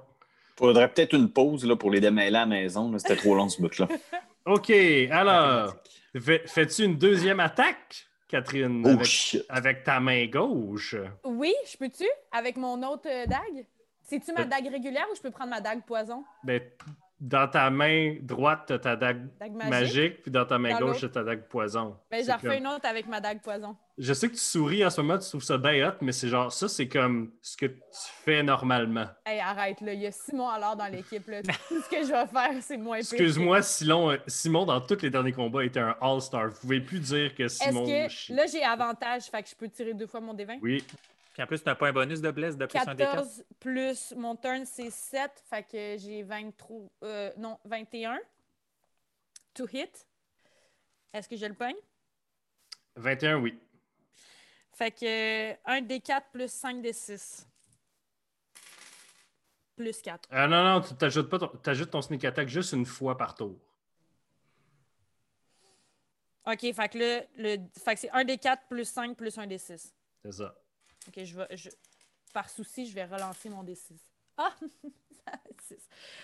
[0.58, 2.92] Faudrait peut-être une pause là, pour les démêler à la maison.
[2.98, 3.86] C'était trop long ce bout-là.
[4.46, 4.70] OK,
[5.10, 5.76] alors,
[6.20, 10.96] fais- fais-tu une deuxième attaque, Catherine, Oh avec ta main gauche?
[11.24, 12.06] Oui, je peux-tu?
[12.32, 13.66] Avec mon autre euh, dague?
[14.02, 14.44] C'est-tu ma Euh.
[14.46, 16.24] dague régulière ou je peux prendre ma dague poison?
[16.42, 16.60] Ben,
[17.20, 20.22] dans ta main droite, tu as ta dague Dague magique, magique?
[20.22, 21.96] puis dans ta main Dans gauche, c'est ta dague poison.
[22.10, 23.76] Ben, j'en refais comme- une autre avec ma dague poison.
[23.98, 26.28] Je sais que tu souris en ce moment, tu trouves ça bien hot, mais c'est
[26.28, 27.74] genre, ça, c'est comme ce que tu
[28.24, 29.06] fais normalement.
[29.26, 29.92] Hey, arrête, là.
[29.92, 31.42] Il y a Simon alors dans l'équipe, là.
[31.42, 32.98] Tout ce que je vais faire, c'est moins.
[32.98, 36.50] Excuse-moi, Simon, euh, Simon, dans tous les derniers combats, était un All-Star.
[36.50, 39.68] Vous pouvez plus dire que Simon Est-ce que là, j'ai avantage, fait que je peux
[39.68, 40.60] tirer deux fois mon D20?
[40.62, 40.84] Oui,
[41.38, 43.12] Puis en plus, t'as pas un bonus de bless de plus un des 4.
[43.12, 45.30] 14 plus mon turn, c'est 7.
[45.48, 46.90] Fait que j'ai 23.
[47.04, 48.18] euh, non, 21.
[49.54, 50.04] To hit.
[51.12, 51.76] Est-ce que je le pogne?
[52.96, 53.56] 21, oui.
[54.72, 57.46] Fait que 1 des 4 plus 5 des 6.
[59.76, 60.28] plus 4.
[60.32, 63.36] Ah non, non, tu t'ajoutes pas ton, t'ajoutes ton sneak attack juste une fois par
[63.36, 63.56] tour.
[66.46, 69.46] OK, fait que là, le, fait que c'est 1 des 4 plus 5 plus 1
[69.46, 69.94] des 6.
[70.24, 70.52] C'est ça.
[71.08, 71.68] OK, je vais, je,
[72.32, 73.92] par souci, je vais relancer mon D6.
[74.36, 74.54] Ah!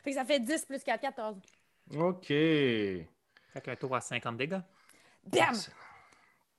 [0.03, 1.37] Fait que ça fait 10 plus 4, 14.
[1.99, 2.27] OK.
[2.29, 3.07] Fait
[3.63, 4.61] qu'un tour à 50 dégâts.
[5.27, 5.55] Bam!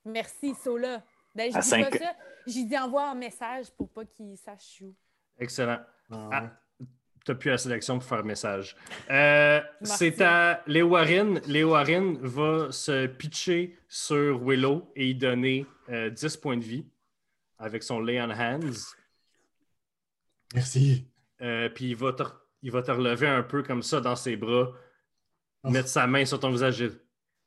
[0.06, 1.04] Merci, Sola.
[1.34, 2.16] Ben, je À dis cinq- pas ça.
[2.46, 4.94] J'ai dit envoie un message pour pas qu'il sache où.
[5.40, 5.80] Excellent.
[6.12, 6.52] Ah, Ah.
[7.26, 8.76] T'as plus assez d'action pour faire message.
[9.10, 11.40] Euh, c'est à Léo Warren.
[11.48, 16.86] Léo Warren va se pitcher sur Willow et y donner euh, 10 points de vie
[17.58, 18.96] avec son Lay on Hands.
[20.54, 21.08] Merci.
[21.42, 22.24] Euh, puis il va, te,
[22.62, 24.72] il va te relever un peu comme ça dans ses bras,
[25.66, 25.72] Oh.
[25.72, 27.00] mettre sa main sur ton visage et dire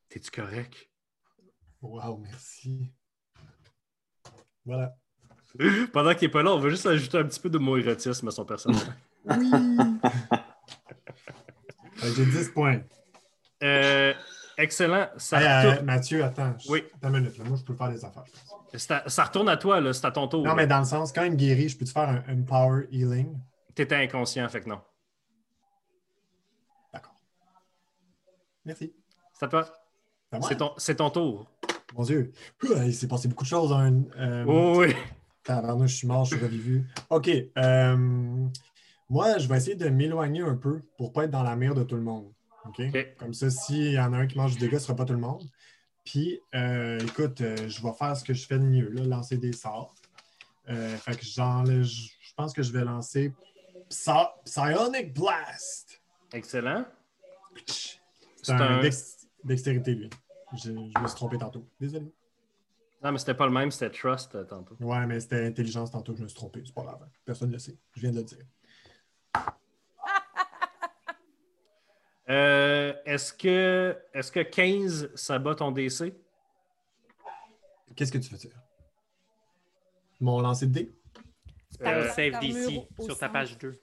[0.08, 0.90] T'es-tu correct?
[1.80, 2.90] Wow, merci.
[4.64, 4.96] Voilà.
[5.92, 8.30] Pendant qu'il n'est pas là, on va juste ajouter un petit peu de érotisme à
[8.32, 8.82] son personnage.
[9.24, 9.50] Oui!
[12.02, 12.80] J'ai 10 points.
[13.62, 14.14] Euh,
[14.58, 15.08] excellent.
[15.16, 16.54] Ça, Hey, euh, Mathieu, attends.
[16.68, 16.84] Oui.
[16.96, 17.38] Attends une minute.
[17.38, 17.44] là.
[17.44, 18.24] Moi, je peux faire des affaires.
[18.26, 18.60] je pense.
[18.74, 19.92] c'est à- ça retourne à toi, là.
[19.92, 20.44] C'est à ton tour.
[20.44, 22.42] Non, mais dans le sens, quand il me guérit, je peux te faire un, un
[22.42, 23.38] power healing?
[23.74, 24.80] T'étais inconscient, fait que non.
[26.92, 27.14] D'accord.
[28.64, 28.92] Merci.
[29.32, 29.68] C'est à toi.
[30.42, 31.50] C'est ton, ton tour.
[31.94, 32.32] Mon Dieu.
[32.84, 33.72] Il s'est passé beaucoup de choses.
[33.72, 34.02] Hein.
[34.18, 34.94] Euh, Oh, oui.
[35.42, 36.86] Tabarnouche, je suis mort, je suis revivu.
[37.08, 37.30] OK.
[37.56, 37.96] euh,
[39.08, 41.84] moi, je vais essayer de m'éloigner un peu pour pas être dans la merde de
[41.84, 42.30] tout le monde.
[43.18, 45.04] Comme ça, s'il y en a un qui mange du dégât, ce ne sera pas
[45.04, 45.48] tout le monde.
[46.04, 49.36] Puis, euh, écoute, euh, je vais faire ce que je fais de mieux, là, lancer
[49.36, 49.94] des sorts.
[50.68, 53.32] Euh, fait que je pense que je vais lancer
[53.90, 54.10] Psy-
[54.44, 56.00] Psionic Blast.
[56.32, 56.84] Excellent.
[58.42, 60.10] C'est un, un- dex- dextérité, lui.
[60.54, 61.66] Je, je me suis trompé tantôt.
[61.80, 62.06] Désolé.
[63.02, 64.76] Non, mais c'était pas le même, c'était Trust tantôt.
[64.80, 66.62] Ouais, mais c'était intelligence tantôt, je me suis trompé.
[66.64, 67.06] C'est pas grave.
[67.24, 67.76] Personne ne le sait.
[67.94, 68.38] Je viens de le dire.
[72.28, 76.14] Euh, est-ce que, est-ce que 15, ça bat ton DC?
[77.96, 78.52] Qu'est-ce que tu veux dire?
[80.20, 80.94] Mon lancer de dés?
[81.82, 83.80] Euh, Save DC sur ta page 2.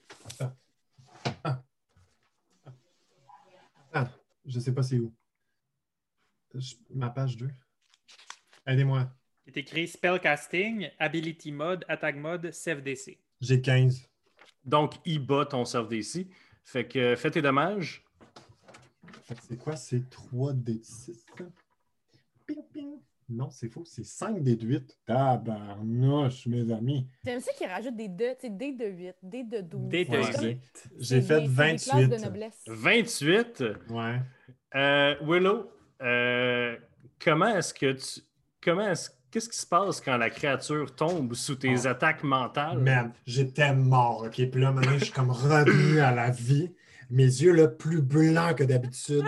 [3.93, 4.09] Ah,
[4.45, 5.13] je sais pas c'est où.
[6.53, 7.49] Je- ma page 2.
[8.67, 9.09] Aidez-moi.
[9.45, 13.19] Il est écrit Spellcasting, Ability Mode, Attack Mode, Save DC.
[13.41, 14.09] J'ai 15.
[14.63, 16.27] Donc, il bat ton serve DC.
[16.63, 18.04] Fait que fais tes dommages.
[19.47, 19.75] C'est quoi?
[19.75, 21.25] C'est 3 d 6.
[22.45, 22.89] Ping, ping.
[23.27, 23.83] Non, c'est faux.
[23.85, 24.99] C'est 5 d 8.
[25.05, 27.07] Tabarnouche, mes amis.
[27.25, 29.89] J'aime ça qu'ils rajoutent des 2, tu sais, des de 8, des de 12.
[29.89, 30.23] Des de Ouais.
[30.23, 30.89] C'est comme- 8.
[30.99, 32.07] J'ai c'est fait des- c'est des classes 28.
[32.19, 32.61] de noblesse.
[32.67, 33.63] 28.
[33.89, 34.21] Ouais.
[34.75, 35.71] Euh, Willow,
[36.03, 36.75] euh,
[37.23, 38.21] comment est-ce que tu.
[38.61, 39.09] Comment est-ce.
[39.31, 41.89] Qu'est-ce qui se passe quand la créature tombe sous tes Ah.
[41.89, 42.77] attaques mentales?
[42.77, 44.49] Man, j'étais mort, OK?
[44.49, 46.71] Puis là, maintenant, je suis comme revenu à la vie.
[47.09, 49.23] Mes yeux, là, plus blancs que d'habitude.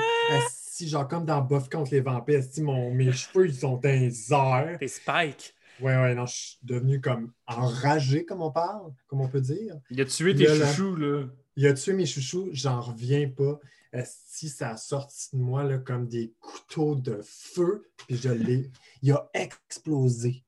[0.50, 4.32] Si genre comme dans Buff contre les vampires, esti, mon, mes cheveux, ils sont les
[4.32, 4.78] airs.
[4.80, 5.56] T'es Spike.
[5.80, 9.76] Ouais, ouais, non, je suis devenu comme enragé, comme on parle, comme on peut dire.
[9.90, 10.68] Il a tué tes là.
[10.68, 11.26] chouchous, là.
[11.56, 13.60] Il a tué mes chouchous, j'en reviens pas.
[14.06, 18.70] Si ça a sorti de moi là, comme des couteaux de feu, puis je l'ai.
[19.02, 20.44] Il a explosé.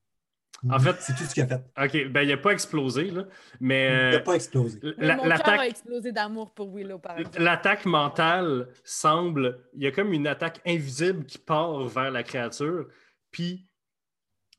[0.70, 1.64] En fait- c'est tout ce qu'il a fait.
[1.78, 3.26] OK, ben il n'a pas explosé, là.
[3.60, 4.80] Mais Il euh, n'a pas explosé.
[4.98, 5.70] Mais la- mon cœur a l'attaque.
[5.70, 7.42] explosé d'amour pour Willow, par exemple.
[7.42, 9.64] L'attaque mentale semble.
[9.74, 12.88] Il y a comme une attaque invisible qui part vers la créature.
[13.32, 13.66] Puis,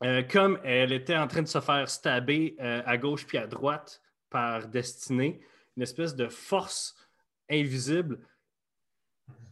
[0.03, 3.45] euh, comme elle était en train de se faire stabber euh, à gauche puis à
[3.45, 5.41] droite par Destinée,
[5.77, 6.95] une espèce de force
[7.49, 8.19] invisible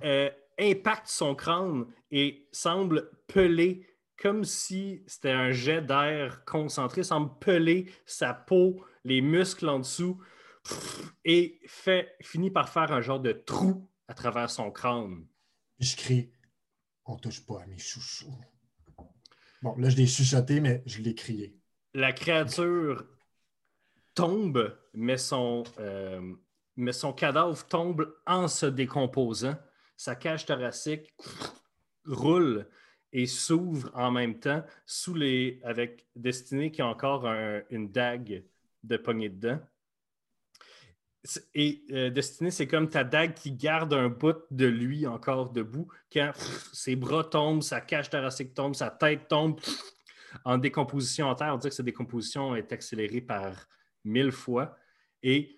[0.03, 3.85] euh, impacte son crâne et semble peler
[4.21, 10.21] comme si c'était un jet d'air concentré, semble peler sa peau, les muscles en dessous
[11.23, 15.25] et fait, finit par faire un genre de trou à travers son crâne.
[15.79, 16.32] Je crie
[17.05, 18.38] On touche pas à mes chouchous.
[19.62, 21.58] Bon, là, je l'ai chuchoté, mais je l'ai crié.
[21.93, 23.05] La créature
[24.13, 26.34] tombe, mais son, euh,
[26.75, 29.58] mais son cadavre tombe en se décomposant.
[29.97, 31.13] Sa cage thoracique
[32.05, 32.69] roule
[33.12, 38.43] et s'ouvre en même temps sous les, avec Destiné qui a encore un- une dague
[38.84, 39.60] de poignée dedans.
[41.54, 45.88] Et euh, Destiné, c'est comme ta dague qui garde un bout de lui encore debout.
[46.12, 46.32] Quand
[46.72, 49.60] ses bras tombent, sa cage thoracique tombe, sa tête tombe
[50.45, 51.54] en décomposition en terre.
[51.54, 53.67] On dit que cette décomposition est accélérée par
[54.06, 54.78] mille fois.
[55.22, 55.58] Et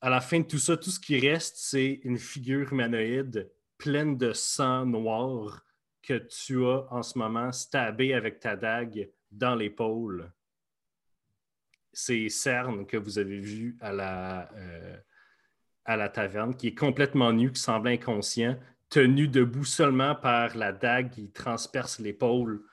[0.00, 4.16] à la fin de tout ça, tout ce qui reste, c'est une figure humanoïde pleine
[4.16, 5.64] de sang noir
[6.08, 10.32] que tu as en ce moment stabé avec ta dague dans l'épaule.
[11.92, 14.96] Ces cernes que vous avez vues à la, euh,
[15.84, 20.72] à la taverne, qui est complètement nu, qui semble inconscient, tenu debout seulement par la
[20.72, 22.64] dague qui transperce l'épaule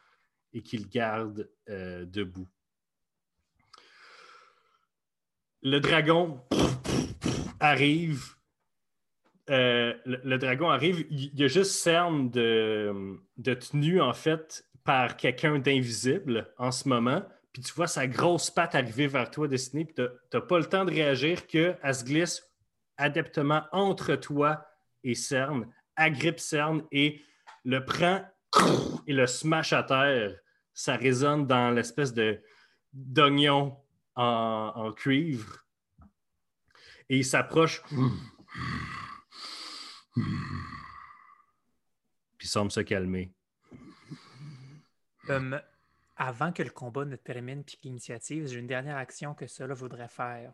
[0.54, 2.48] et qui le garde euh, debout.
[5.62, 6.42] Le dragon
[7.60, 8.35] arrive.
[9.50, 11.06] Euh, le, dragon arrive.
[11.10, 17.24] Il y a juste cerne de, tenue, en fait, par quelqu'un d'invisible en ce moment.
[17.54, 20.04] Puis tu vois sa grosse patte arriver vers toi, destinée, puis tu
[20.34, 22.44] n'as pas le temps de réagir qu'elle se glisse
[22.98, 24.66] adeptement entre toi
[25.04, 27.22] et Cerne, agrippe Cerne et
[27.64, 28.22] le prend
[29.08, 30.36] et le smash à terre.
[30.74, 32.42] Ça résonne dans l'espèce de
[32.92, 33.78] d'oignon
[34.16, 35.66] en cuivre.
[37.10, 37.82] Et il s'approche.
[40.16, 40.24] Puis
[42.48, 43.32] il semble se calmer.
[46.18, 49.74] Avant que le combat ne termine puis que l'initiative, j'ai une dernière action que cela
[49.74, 50.54] voudrait faire.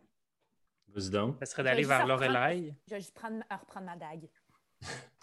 [0.88, 1.36] Vas-y donc.
[1.40, 2.74] Ce serait d'aller vers Lorelai.
[2.88, 4.28] Je vais juste prendre, reprendre ma dague.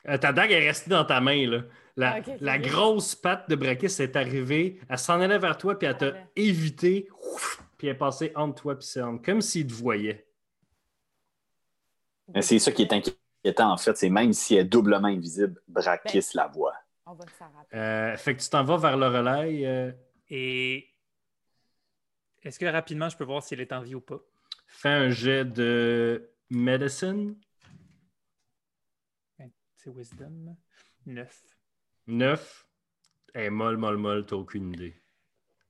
[0.07, 1.45] Euh, ta dague est restée dans ta main.
[1.45, 1.63] Là.
[1.97, 4.79] La, Ah, la grosse patte de Brakis est arrivée.
[4.87, 6.29] Elle s'en allait vers toi, puis elle t'a Parfait.
[6.37, 7.09] évité.
[7.33, 10.25] ouf, Puis elle est passée entre toi et Cerne, comme s'il te voyait.
[12.41, 13.17] C'est ça qui est inquiétant,
[13.59, 13.97] en fait.
[13.97, 16.75] C'est même si elle est doublement invisible, Brakis la voit.
[17.05, 17.25] On va.
[17.73, 19.65] Euh, fait que tu t'en vas vers le relais.
[19.65, 19.91] euh,
[20.29, 20.89] Et
[22.43, 24.19] est-ce que rapidement, je peux voir si elle est en vie ou pas?
[24.67, 27.35] fais un jet de medicine.
[29.75, 30.55] C'est Wisdom.
[31.05, 31.43] 9.
[32.07, 32.67] 9.
[33.33, 34.95] Elle est molle, molle, molle, t'as aucune idée.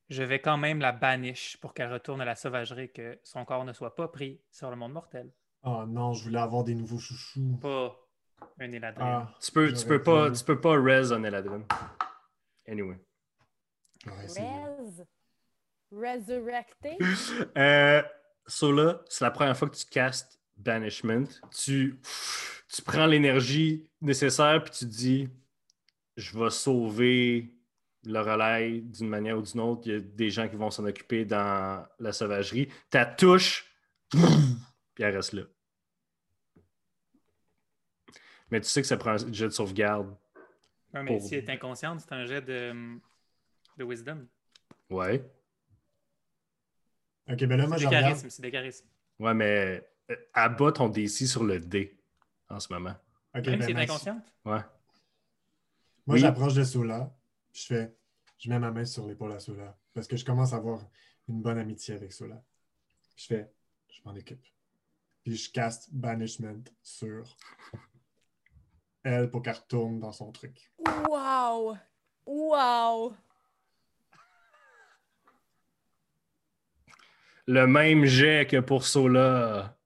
[0.08, 3.64] Je vais quand même la banish pour qu'elle retourne à la sauvagerie, que son corps
[3.64, 5.30] ne soit pas pris sur le monde mortel.
[5.62, 7.58] Oh non, je voulais avoir des nouveaux chouchous.
[7.60, 7.96] Pas
[8.58, 9.28] un éladrin.
[9.28, 11.62] Ah, Tu peux, tu peux pas, tu peux pas res on Eladrin.
[12.66, 12.98] Anyway.
[14.24, 14.46] essayé.
[14.46, 15.04] Res.
[15.92, 16.96] Resurrecté.
[17.58, 18.02] Euh,
[18.46, 21.24] so là, c'est la première fois que tu castes Banishment.
[21.50, 22.00] Tu,
[22.68, 25.28] tu prends l'énergie nécessaire puis tu dis
[26.16, 27.56] Je vais sauver
[28.04, 29.82] le relais d'une manière ou d'une autre.
[29.86, 32.68] Il y a des gens qui vont s'en occuper dans la sauvagerie.
[32.90, 33.66] Ta touche,
[35.00, 35.42] puis elle reste là.
[38.50, 40.14] Mais tu sais que ça prend un jet de sauvegarde.
[40.92, 42.98] Ouais, mais pour- si elle est inconsciente, c'est un jet de,
[43.78, 44.26] de Wisdom.
[44.90, 45.24] Ouais.
[47.30, 48.86] Ok, ben là, moi, C'est je des charismes, c'est des charismes.
[49.20, 51.96] Ouais, mais euh, abat ton DC sur le dé
[52.50, 52.94] en ce moment.
[53.34, 54.24] Ok, Même ben, si elle est inconsciente?
[54.44, 54.60] Ouais.
[56.06, 56.18] Moi, Oui.
[56.18, 57.16] j'approche de Sola.
[57.52, 57.96] Je fais.
[58.38, 59.78] Je mets ma main sur l'épaule à Sola.
[59.94, 60.80] Parce que je commence à avoir
[61.28, 62.42] une bonne amitié avec Sola.
[63.16, 63.50] Je fais.
[63.88, 64.44] Je m'en occupe.
[65.22, 67.36] Puis je caste Banishment sur
[69.02, 70.72] elle pour qu'elle retourne dans son truc.
[71.08, 71.76] Wow!
[72.26, 73.14] Wow!
[77.46, 79.76] Le même jet que pour Sola.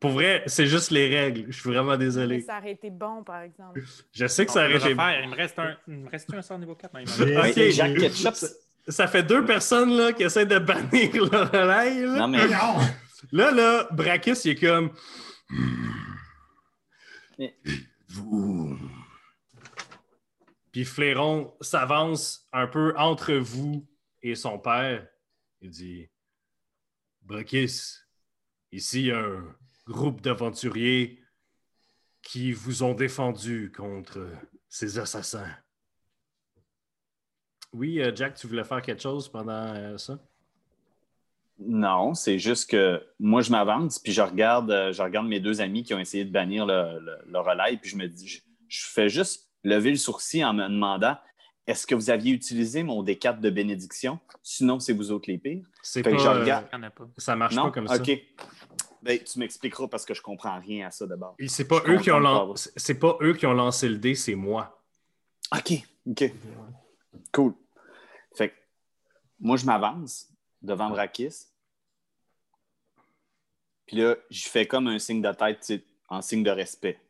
[0.00, 1.52] Pour vrai, c'est juste les règles.
[1.52, 2.40] Je suis vraiment Mais désolé.
[2.40, 3.82] ça aurait été bon, par exemple.
[4.12, 4.88] Je sais que On ça aurait été.
[4.94, 5.20] refaire.
[5.22, 7.04] Il me reste un, il me reste un sort niveau 4 même.
[7.06, 7.70] Ok.
[7.70, 8.34] Jack Ketchup.
[8.90, 12.06] Ça, fait deux personnes là, qui essaient de bannir le relais.
[12.06, 14.90] Là, Non, mais là, là, Brakis, il est comme.
[17.38, 17.56] Mais-
[18.08, 18.78] Vous.
[20.72, 23.86] Puis Flairon s'avance un peu entre vous
[24.22, 25.06] et son père.
[25.60, 26.08] Il dit
[27.22, 27.96] Brakis,
[28.72, 29.44] ici il y a un
[29.86, 31.22] groupe d'aventuriers
[32.22, 34.28] qui vous ont défendu contre
[34.68, 35.50] ces assassins.
[37.72, 40.18] Oui, euh, Jack, tu voulais faire quelque chose pendant euh, ça?
[41.62, 45.60] non, c'est juste que moi, je m'avance, puis je regarde, euh, je regarde mes deux
[45.60, 48.40] amis qui ont essayé de bannir le, le- le relais, puis je me dis, je,
[48.68, 51.16] je fais juste lever le sourcil en me demandant
[51.66, 54.18] est-ce que vous aviez utilisé mon D4 de bénédiction?
[54.42, 55.64] Sinon, c'est vous autres les pires.
[55.82, 56.66] C'est Fait que pas, je regarde.
[56.70, 57.08] Pas.
[57.18, 57.64] ça marche non?
[57.64, 57.96] pas comme ça.
[57.96, 58.10] OK.
[59.02, 61.36] Ben, tu m'expliqueras parce que je comprends rien à ça d'abord.
[61.46, 62.94] C'est pas, eux qui ont lan- pas.
[63.00, 64.82] pas eux qui ont lancé le dé, c'est moi.
[65.54, 65.74] OK,
[66.08, 66.32] OK.
[67.32, 67.54] Cool.
[68.34, 68.54] Fait que
[69.38, 70.32] moi, je m'avance
[70.62, 71.46] devant Brakis.
[73.86, 77.00] Puis là, je fais comme un signe de tête, tu sais, en signe de respect.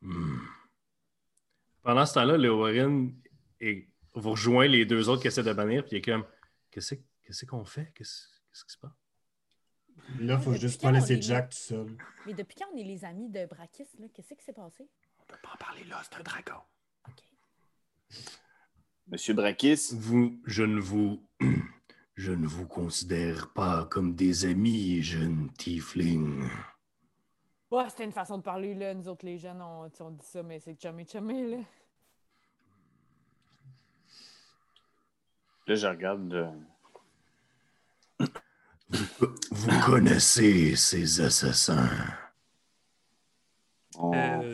[0.00, 0.38] Hmm.
[1.82, 3.14] Pendant ce temps-là, le Warren
[3.60, 6.24] et vous rejoint les deux autres qui essaient de bannir, puis il est comme
[6.70, 7.92] Qu'est-ce qu'est-ce qu'on fait?
[7.94, 8.90] Qu'est-ce qui se passe?
[10.20, 11.96] Là, il faut Depuis juste pas laisser Jack tout seul.
[12.26, 14.88] Mais depuis quand on est les amis de Brakis, là, qu'est-ce qui s'est passé?
[15.18, 16.60] On peut pas en parler là, c'est un dragon.
[19.08, 21.22] Monsieur Brakis, Vous, je ne vous.
[22.20, 26.48] Je ne vous considère pas comme des amis, jeune tiefling.
[27.70, 28.92] Ouais, c'était une façon de parler, là.
[28.92, 31.58] Nous autres, les jeunes, on, on dit ça, mais c'est chummy chummy, là.
[35.68, 36.34] là, je regarde.
[36.34, 38.26] euh,
[39.52, 41.88] Vous connaissez ces assassins?
[43.96, 44.47] On- Euh.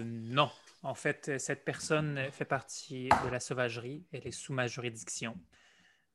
[0.95, 4.07] En fait, cette personne fait partie de la sauvagerie.
[4.13, 5.37] Elle est sous ma juridiction.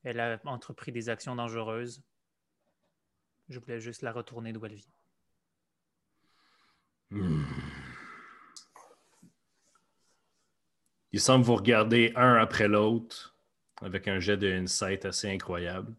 [0.06, 2.02] Elle a entrepris des actions dangereuses.
[3.50, 4.90] Je voulais juste la retourner d'où elle vit.
[7.10, 7.44] Hmm.
[11.12, 13.36] Il semble vous regarder un après l'autre
[13.82, 15.94] avec un jet de insight assez incroyable.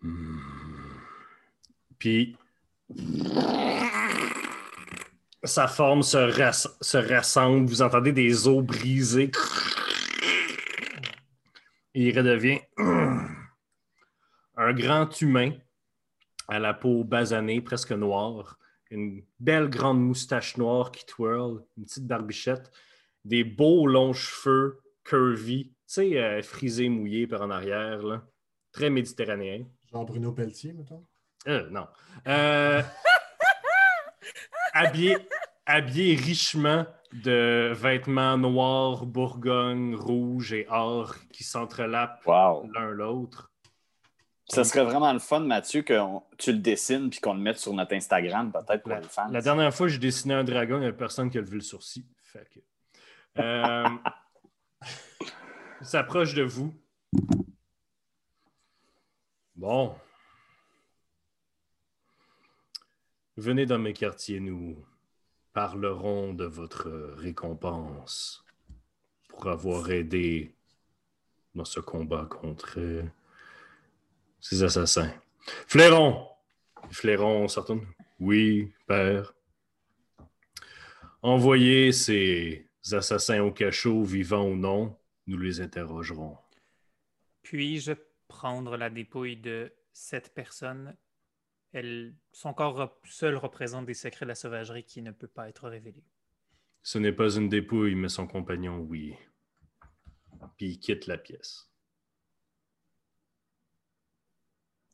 [0.00, 0.38] Hmm.
[1.98, 2.38] Puis
[5.44, 7.68] sa forme se, ras- se rassemble.
[7.68, 9.30] Vous entendez des os brisés.
[11.94, 12.60] Et il redevient
[14.56, 15.52] un grand humain
[16.48, 18.58] à la peau basanée, presque noire
[18.90, 22.70] une belle grande moustache noire qui twirl, une petite barbichette,
[23.24, 28.22] des beaux longs cheveux curvy, tu sais, euh, frisés, mouillés par en arrière, là.
[28.70, 29.64] très méditerranéen.
[29.90, 31.06] Genre Bruno Pelletier, mettons?
[31.48, 31.86] Euh, non.
[32.26, 32.82] Euh,
[34.72, 35.16] habillé,
[35.66, 42.70] habillé richement de vêtements noirs, bourgogne, rouge et or qui s'entrelapent Wow.
[42.74, 43.50] l'un l'autre.
[44.48, 47.58] Ça serait vraiment le fun, Mathieu, que on- tu le dessines puis qu'on le mette
[47.58, 49.28] sur notre Instagram, peut-être pour La, les fans.
[49.30, 51.60] la dernière fois j'ai dessiné un dragon, il n'y a personne qui a levé le
[51.62, 52.04] sourcil.
[52.22, 52.60] Fait que,
[53.40, 53.88] euh,
[55.80, 56.74] il s'approche de vous.
[59.54, 59.94] Bon.
[63.38, 64.76] Venez dans mes quartiers, nous
[65.54, 68.44] parlerons de votre récompense
[69.28, 70.54] pour avoir aidé
[71.54, 72.78] dans ce combat contre
[74.38, 75.14] ces assassins.
[75.66, 76.28] Flairon!
[76.90, 77.86] Flairon retourne.
[78.20, 79.34] Oui, père.
[81.22, 84.94] Envoyez ces assassins au cachot, vivants ou non,
[85.26, 86.36] nous les interrogerons.
[87.42, 87.92] Puis-je
[88.28, 90.94] prendre la dépouille de cette personne?
[91.72, 95.68] Elle, son corps seul représente des secrets de la sauvagerie qui ne peut pas être
[95.68, 96.04] révélés.
[96.82, 99.14] Ce n'est pas une dépouille, mais son compagnon, oui.
[100.56, 101.70] Puis il quitte la pièce.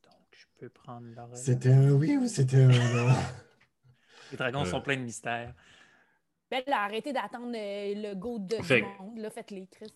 [0.03, 1.35] Donc, je peux prendre leur...
[1.35, 3.13] C'était un oui ou c'était un non?
[4.31, 4.65] Les dragons Euh.
[4.65, 5.53] sont pleins de mystères.
[6.51, 9.17] Ben là, arrêtez d'attendre euh, le go de, Fait- du monde.
[9.19, 9.93] Là, faites-les, Chris.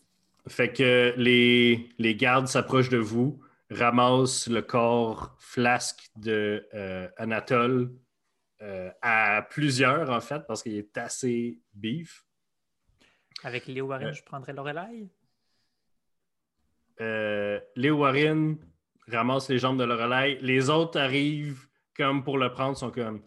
[0.47, 3.39] Fait que les, les gardes s'approchent de vous,
[3.73, 7.91] ramassent le corps flasque de euh, Anatole
[8.61, 12.25] euh, à plusieurs, en fait, parce qu'il est assez bif.
[13.43, 14.13] Avec Léo Warren, Euh.
[14.13, 15.09] je prendrais Lorelai?
[17.75, 18.57] Léo Warren
[19.07, 20.37] ramasse les jambes de Lorelai.
[20.41, 21.67] Les autres arrivent
[21.97, 23.21] comme pour le prendre, sont comme.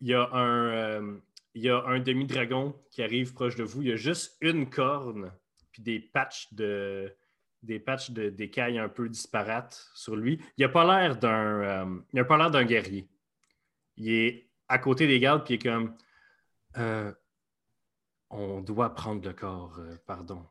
[0.00, 1.20] Il y a un,
[1.54, 3.82] il y a un demi-dragon qui arrive proche de vous.
[3.82, 5.32] Il y a juste une corne,
[5.72, 7.12] puis des patchs de
[7.64, 10.40] des patchs de d'écailles un peu disparates sur lui.
[10.56, 13.08] Il n'a pas l'air d'un euh, il a pas l'air d'un guerrier.
[13.96, 15.96] Il est à côté des gardes, puis il est comme
[16.76, 17.12] Euh,
[18.30, 20.44] on doit prendre le corps, euh, pardon.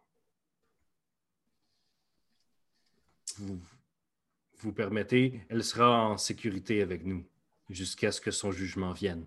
[3.38, 3.62] vous,
[4.58, 7.26] vous permettez, elle sera en sécurité avec nous
[7.70, 9.26] jusqu'à ce que son jugement vienne.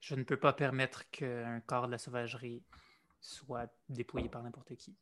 [0.00, 2.62] Je ne peux pas permettre qu'un corps de la sauvagerie
[3.20, 4.94] soit dépouillé par n'importe qui.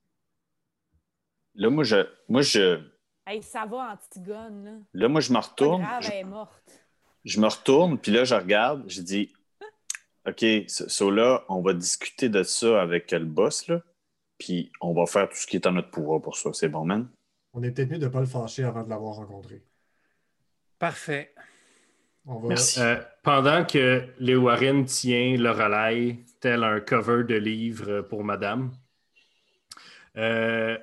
[1.55, 2.81] Là, moi, je, moi, je,
[3.27, 4.65] Hey, ça va, Antigone.
[4.65, 4.73] Là.
[4.93, 5.81] là, moi, je me retourne.
[5.83, 6.81] grave, je- elle est morte.
[7.25, 9.33] Je me retourne, puis là, je regarde, je dis
[10.29, 13.81] OK, so, so là, on va discuter de ça avec le boss, là,
[14.39, 16.53] puis on va faire tout ce qui est en notre pouvoir pour ça.
[16.53, 17.09] C'est bon, man?
[17.55, 19.63] On est peut-être mieux de ne pas le fâcher avant de l'avoir rencontré.
[20.79, 21.33] Parfait.
[22.27, 22.49] On va...
[22.49, 22.81] Merci.
[22.81, 28.73] Euh, pendant que Léo Warren tient le relais, tel un cover de livre pour madame,
[30.17, 30.77] euh,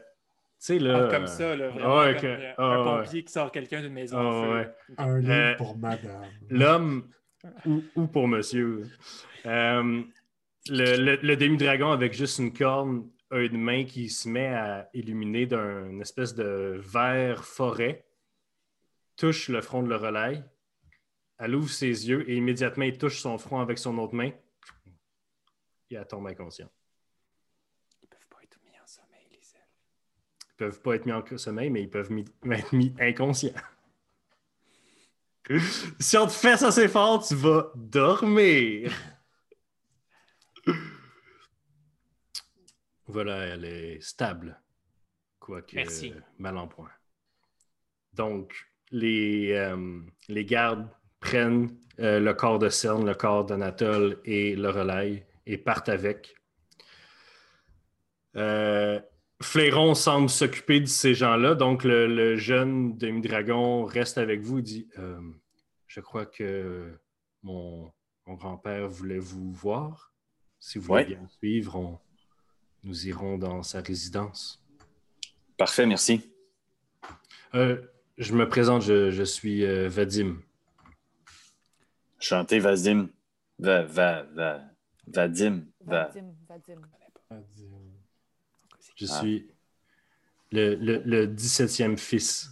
[0.66, 1.08] sais, là.
[1.10, 2.20] comme ça, là, vraiment.
[2.20, 3.04] comme, ah, un ouais.
[3.04, 4.54] pompier qui sort quelqu'un d'une maison Ah, en feu.
[4.54, 4.76] ouais.
[4.98, 6.26] Un livre Euh, pour madame.
[6.50, 7.10] L'homme,
[7.66, 8.88] ou, ou pour monsieur,
[9.46, 10.04] euh,
[10.70, 14.90] le, le- le demi-dragon avec juste une corne a une main qui se met à
[14.94, 18.06] illuminer d'une espèce de vert forêt,
[19.16, 20.44] touche le front de le relais,
[21.40, 24.32] elle ouvre ses yeux et immédiatement il touche son front avec son autre main
[25.90, 26.72] et elle tombe inconsciente.
[28.04, 29.88] Ils peuvent pas être mis en sommeil, les elfes.
[30.50, 32.12] Ils peuvent pas être mis en sommeil, mais ils peuvent
[32.52, 33.50] être mis inconscients.
[36.00, 38.94] si on te fait ça assez fort, tu vas dormir.
[43.08, 44.62] voilà, elle est stable.
[45.40, 46.14] Quoique Merci.
[46.38, 46.92] mal en point.
[48.14, 48.54] Donc,
[48.92, 50.88] les, euh, les gardes
[51.20, 56.36] prennent euh, le corps de Cerne, le corps d'Anatole et le relais et partent avec.
[58.36, 59.02] Euh,
[59.42, 61.56] Flairon semble s'occuper de ces gens-là.
[61.56, 65.20] Donc, le, jeune demi-dragon reste avec vous et dit euh,
[65.88, 66.92] Je crois que
[67.44, 67.92] mon,
[68.28, 70.14] grand-père voulait vous voir.
[70.60, 72.00] Si vous voulez bien suivre,
[72.84, 74.64] nous irons dans sa résidence.
[75.58, 76.32] Parfait, merci.
[77.56, 77.82] Euh,
[78.18, 80.38] je me présente, je, suis euh, Vadim.
[82.20, 83.10] Chanté Vadim.
[83.60, 84.62] Va, va, va.
[85.08, 85.66] Vadim.
[85.84, 86.36] Vadim.
[86.48, 86.82] Vadim.
[89.02, 89.20] Je ah.
[89.20, 89.48] suis
[90.52, 92.50] le, le, 17e fils.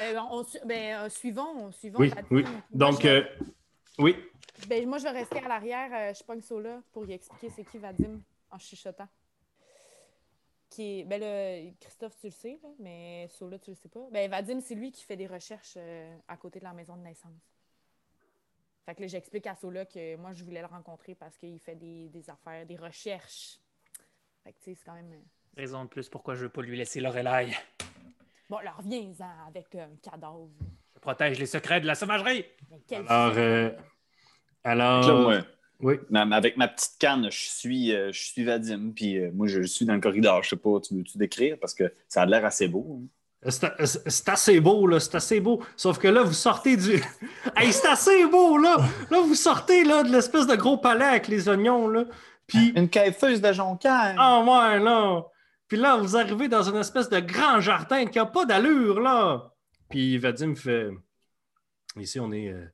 [0.00, 2.00] Euh, ben, suivons, suivons.
[2.00, 2.44] Oui, oui.
[2.72, 3.06] Donc,
[3.98, 4.16] oui.
[4.68, 6.14] Ben, moi, je vais rester à l'arrière.
[6.14, 8.20] je pogne là pour lui expliquer c'est qui Vadim
[8.50, 9.08] en chuchotant
[10.74, 14.08] qui Ben là, Christophe, tu le sais, mais Sola, tu le sais pas.
[14.10, 17.02] Ben, Vadim, c'est lui qui fait des recherches euh, à côté de la maison de
[17.02, 17.54] naissance.
[18.84, 21.76] Fait que là, j'explique à Sola que moi, je voulais le rencontrer parce qu'il fait
[21.76, 23.60] des, affaires, des recherches.
[24.44, 25.12] Fait que, tu sais, c'est quand même.
[25.12, 27.52] Euh, Raison de plus pourquoi je veux pas lui laisser Lorelai.
[28.50, 30.48] Bon, alors reviens-en avec un cadavre.
[30.94, 32.44] Je protège les secrets de la sauvagerie.
[33.08, 33.70] Alors, euh,
[34.62, 35.32] alors.
[35.80, 35.96] Oui.
[36.12, 39.84] avec ma petite canne, je suis, euh, je suis Vadim, puis euh, moi, je suis
[39.84, 40.42] dans le corridor.
[40.42, 41.58] Je sais pas, tu veux-tu décrire?
[41.60, 43.00] Parce que ça a l'air assez beau.
[43.02, 43.50] Hein.
[44.08, 45.62] C'est assez beau, là, c'est assez beau.
[45.76, 46.94] Sauf que là, vous sortez du.
[47.56, 48.78] hey, c'est assez beau, là!
[49.10, 52.04] Là, vous sortez là, de l'espèce de gros palais avec les oignons, là.
[52.46, 52.72] Puis...
[52.76, 54.14] Une cailleuse de joncaire.
[54.18, 55.24] Ah, ouais, là!
[55.68, 59.50] Puis là, vous arrivez dans une espèce de grand jardin qui n'a pas d'allure, là!
[59.88, 60.90] Puis Vadim fait.
[61.96, 62.66] Ici, on est euh,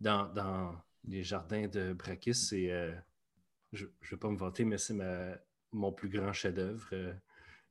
[0.00, 0.74] dans, dans
[1.04, 2.70] les jardins de Brakis, c'est.
[2.70, 2.92] Euh,
[3.72, 4.96] je ne vais pas me vanter, mais c'est
[5.72, 6.88] mon plus grand chef-d'œuvre.
[6.92, 7.12] Euh.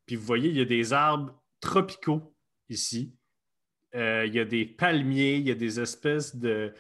[0.06, 2.34] Puis vous voyez, il y a des arbres tropicaux
[2.70, 3.14] ici.
[3.94, 6.74] Il y a des palmiers, il y a des espèces de,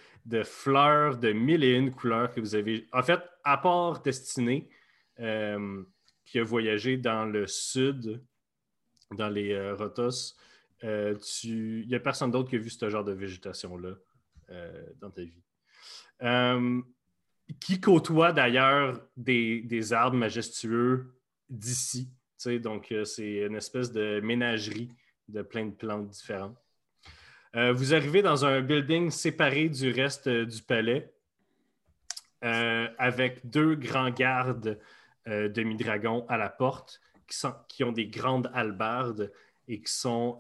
[0.44, 2.88] fleurs de mille et une couleurs que vous avez.
[2.92, 4.70] En fait, à part Destinée,
[5.18, 8.24] qui a voyagé dans le sud,
[9.12, 10.36] dans les Rotos,
[10.84, 13.96] il n'y a personne d'autre qui a vu ce genre de végétation-là
[15.02, 15.44] dans ta vie.
[16.22, 16.82] Euh,
[17.60, 21.16] qui côtoie d'ailleurs des, arbres majestueux
[21.50, 22.10] d'ici?
[22.46, 24.90] Donc, euh, c'est une espèce de ménagerie
[25.28, 26.58] de plein de plantes différentes.
[27.56, 31.12] Euh, vous arrivez dans un building séparé du reste du palais
[32.42, 34.80] avec deux grands gardes
[35.26, 39.30] demi-dragons à la porte qui, sont, qui, ont des grandes halbardes
[39.68, 40.40] et qui sont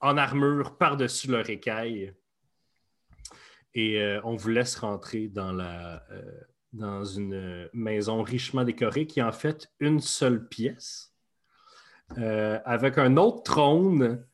[0.00, 2.14] en armure par-dessus leur écaille.
[3.74, 6.22] Et euh, on vous laisse rentrer dans, la, euh,
[6.72, 11.12] dans une maison richement décorée qui est en fait une seule pièce,
[12.18, 14.24] euh, avec un autre trône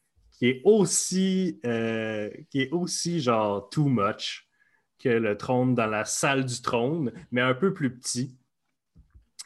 [0.40, 4.48] qui est aussi, qui est aussi genre too much
[4.98, 8.38] que le trône dans la salle du trône, mais un peu plus petit.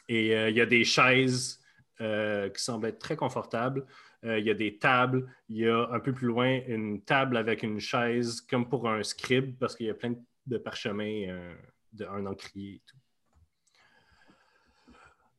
[0.07, 1.61] Et il y a des chaises
[1.99, 3.85] qui semblent être très confortables.
[4.25, 5.31] Euh, il y a des tables.
[5.49, 9.03] Il y a un peu plus loin une table avec une chaise comme pour un
[9.03, 10.15] scribe parce qu'il y a plein
[10.45, 11.55] de parchemins, euh,
[11.93, 12.97] de, un encrier et tout.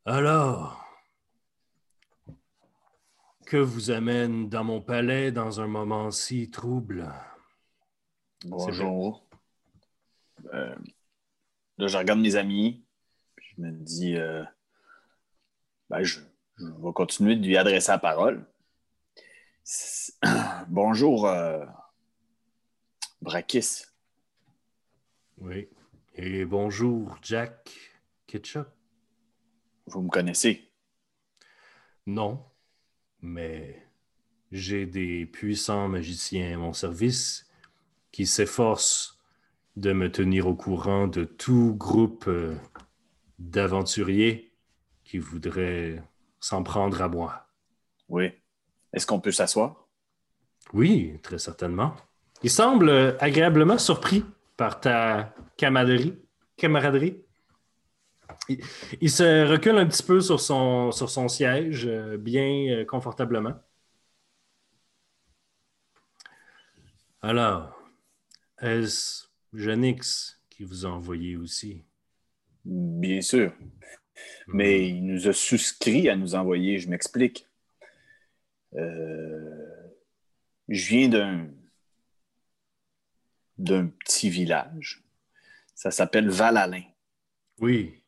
[0.05, 0.86] Alors,
[3.47, 7.09] que vous amène dans mon palais dans un moment si trouble?
[8.45, 9.25] Bonjour.
[10.53, 10.75] Euh,
[11.79, 12.85] là, je regarde mes amis.
[13.39, 14.17] Je me dis,
[15.89, 16.19] ben, je,
[16.59, 18.45] je, vais continuer de lui adresser la parole.
[20.69, 21.65] Bonjour, euh,
[23.23, 23.85] Brakis.
[25.39, 25.69] Oui.
[26.15, 27.71] Et bonjour, Jack
[28.27, 28.69] Ketchup.
[29.87, 30.73] Vous me connaissez?
[32.07, 32.43] Non,
[33.27, 33.83] mais
[34.53, 37.51] j'ai des puissants magiciens à mon service
[38.13, 39.19] qui s'efforcent
[39.77, 42.55] de me tenir au courant de tout groupe euh,
[43.39, 44.53] d'aventuriers
[45.05, 46.03] qui voudraient
[46.41, 47.47] s'en prendre à moi.
[48.09, 48.33] Oui.
[48.93, 49.87] Est-ce qu'on peut s'asseoir?
[50.73, 51.95] Oui, très certainement.
[52.43, 54.25] Il semble agréablement surpris
[54.57, 56.19] par ta camaraderie.
[56.57, 57.23] camaraderie.
[58.49, 63.55] Il, se recule un petit peu sur son, sur son siège, euh, bien euh, confortablement.
[67.23, 67.77] Alors,
[68.61, 71.85] est-ce Genix qui vous a envoyé aussi?
[72.65, 73.53] Bien sûr.
[74.49, 74.97] Mais hmm.
[74.97, 77.49] il nous a souscrit à nous envoyer, je m'explique.
[78.75, 79.91] Euh,
[80.69, 81.49] je viens d'un
[83.59, 85.03] d'un petit village.
[85.75, 86.83] Ça s'appelle Val-Alain.
[87.59, 88.03] Oui,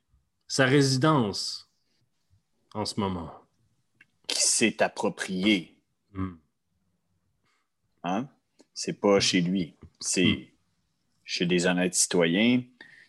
[0.49, 1.70] sa résidence
[2.74, 3.30] en ce moment.
[4.26, 5.76] Qui s'est approprié.
[6.12, 6.36] Hmm.
[8.03, 8.28] Hein?
[8.74, 9.74] C'est pas chez lui.
[10.01, 10.44] C'est hmm.
[11.24, 12.62] chez des honnêtes citoyens.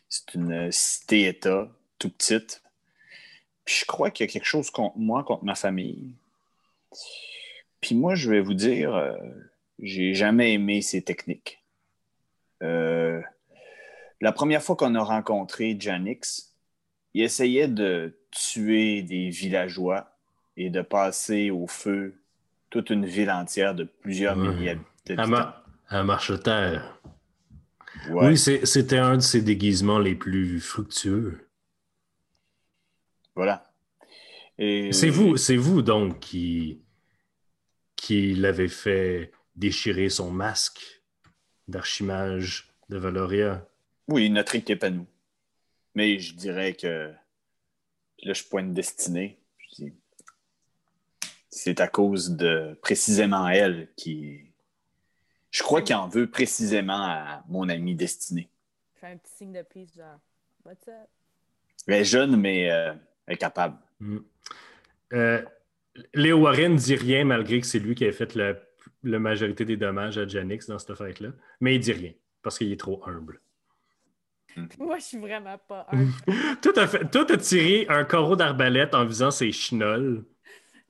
[0.07, 2.61] C'est une cité-État tout petite.
[3.65, 6.15] Puis je crois qu'il y a quelque chose contre moi, contre ma famille.
[7.81, 9.15] Puis moi, je vais vous dire, euh,
[9.79, 11.63] j'ai jamais aimé ces techniques.
[12.63, 13.21] Euh,
[14.21, 16.48] la première fois qu'on a rencontré Janix,
[17.19, 20.15] il essayait de tuer des villageois
[20.55, 22.15] et de passer au feu
[22.69, 25.51] toute une ville entière de plusieurs milliers d'habitants.
[25.89, 26.97] à Marcheterre.
[28.09, 28.27] Ouais.
[28.29, 31.45] Oui, c'était un de ses déguisements les plus fructueux.
[33.35, 33.63] Voilà.
[34.57, 36.79] Et- C'est vous, c'est vous donc qui,
[37.97, 41.03] qui l'avez fait déchirer son masque
[41.67, 43.67] d'archimage de Valoria?
[44.07, 45.05] Oui, notre équipe à nous.
[45.99, 47.11] Mais je dirais que
[48.23, 49.37] là, je pointe destinée.
[51.49, 54.45] C'est à cause de précisément elle qui.
[55.51, 58.47] Je crois qu'il en veut précisément à mon ami Destinée.
[58.95, 60.21] Fais un petit signe de peace, genre,
[60.63, 61.09] what's up?
[61.85, 62.93] Elle est jeune, mais euh,
[63.27, 63.77] elle est capable.
[63.99, 64.19] Hmm.
[65.11, 65.43] Euh,
[66.13, 68.53] Léo Warren dit rien malgré que c'est lui qui a fait la,
[69.03, 71.31] la majorité des dommages à Janix dans cette fête-là.
[71.59, 73.41] Mais il dit rien parce qu'il est trop humble.
[74.79, 76.05] Moi, je suis vraiment pas un.
[76.61, 80.25] Toi, t'as fait- toi, t'as tiré un carreau d'arbalète en visant ses chenolles.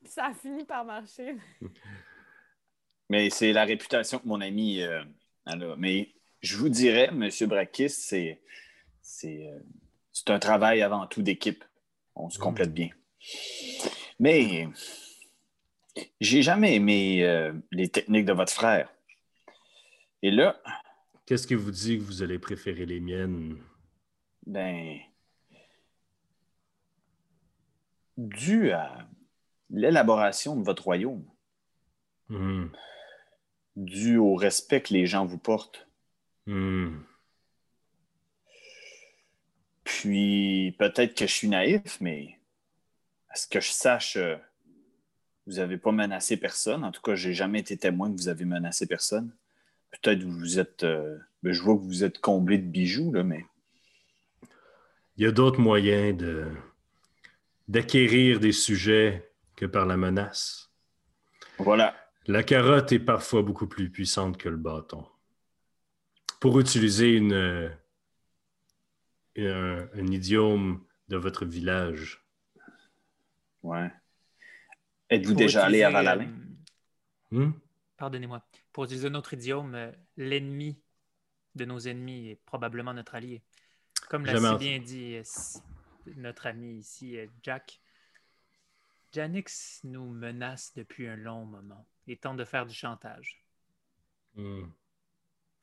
[0.02, 1.36] Puis ça a fini par marcher.
[3.10, 5.04] Mais c'est la réputation que mon ami euh,
[5.48, 5.76] elle a.
[5.78, 6.10] Mais
[6.42, 7.30] je vous dirais, M.
[7.48, 8.42] Brakis, c'est,
[9.02, 9.60] c'est, euh,
[10.12, 11.64] c'est un travail avant tout d'équipe.
[12.16, 12.90] On se complète bien.
[14.20, 14.68] Mais
[16.22, 18.94] j'ai jamais aimé euh, les techniques de votre frère.
[20.22, 20.62] Et là,
[21.30, 23.60] Qu'est-ce qui vous dit que vous allez préférer les miennes?
[24.48, 24.98] ben,
[28.18, 29.08] dû à
[29.70, 31.24] l'élaboration de votre royaume,
[32.30, 32.70] Hmm.
[33.76, 35.88] dû au respect que les gens vous portent,
[36.48, 37.02] Hmm.
[39.84, 42.40] Puis peut-être que je suis naïf, mais
[43.30, 44.36] à ce que je sache, euh,
[45.46, 46.84] vous n'avez pas menacé personne.
[46.84, 49.32] En tout cas, j'ai jamais été témoin que vous avez menacé personne.
[49.92, 50.84] Peut-être que vous êtes.
[50.84, 53.46] euh, ben, je vois que vous êtes comblé de bijoux, là, mais
[55.18, 56.48] Il y a d'autres moyens de
[57.68, 60.72] d'acquérir des sujets que par la menace.
[61.58, 61.96] voilà.
[62.28, 65.06] La carotte est parfois beaucoup plus puissante que le bâton.
[66.40, 67.70] Pour utiliser une, euh,
[69.38, 72.24] un, un idiome de votre village,
[73.64, 73.92] Ouais.
[75.10, 76.28] Êtes-vous déjà allé à Valalin?
[77.34, 77.52] euh, Hmm?
[77.98, 78.42] Pardonnez-moi.
[78.74, 80.80] Pour utiliser un autre idiome, euh, l'ennemi
[81.56, 83.44] de nos ennemis est probablement notre allié.
[84.10, 85.24] Comme l'a si bien dit euh,
[86.16, 87.82] notre ami ici, euh, Jack,
[89.12, 93.44] Janix nous menace depuis un long moment et tente de faire du chantage.
[94.36, 94.68] Hmm.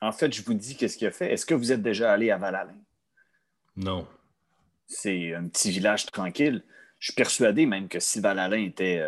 [0.01, 1.31] En fait, je vous dis qu'est-ce qu'il a fait.
[1.31, 2.77] Est-ce que vous êtes déjà allé à Valalin?
[3.75, 4.07] Non.
[4.85, 6.63] C'est un petit village tranquille.
[6.99, 9.03] Je suis persuadé même que si Valalin était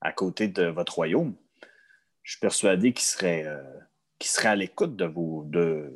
[0.00, 1.36] à côté de votre royaume,
[2.28, 3.62] je suis persuadé qu'il serait, euh,
[4.20, 5.90] serait à l'écoute de, vos, de,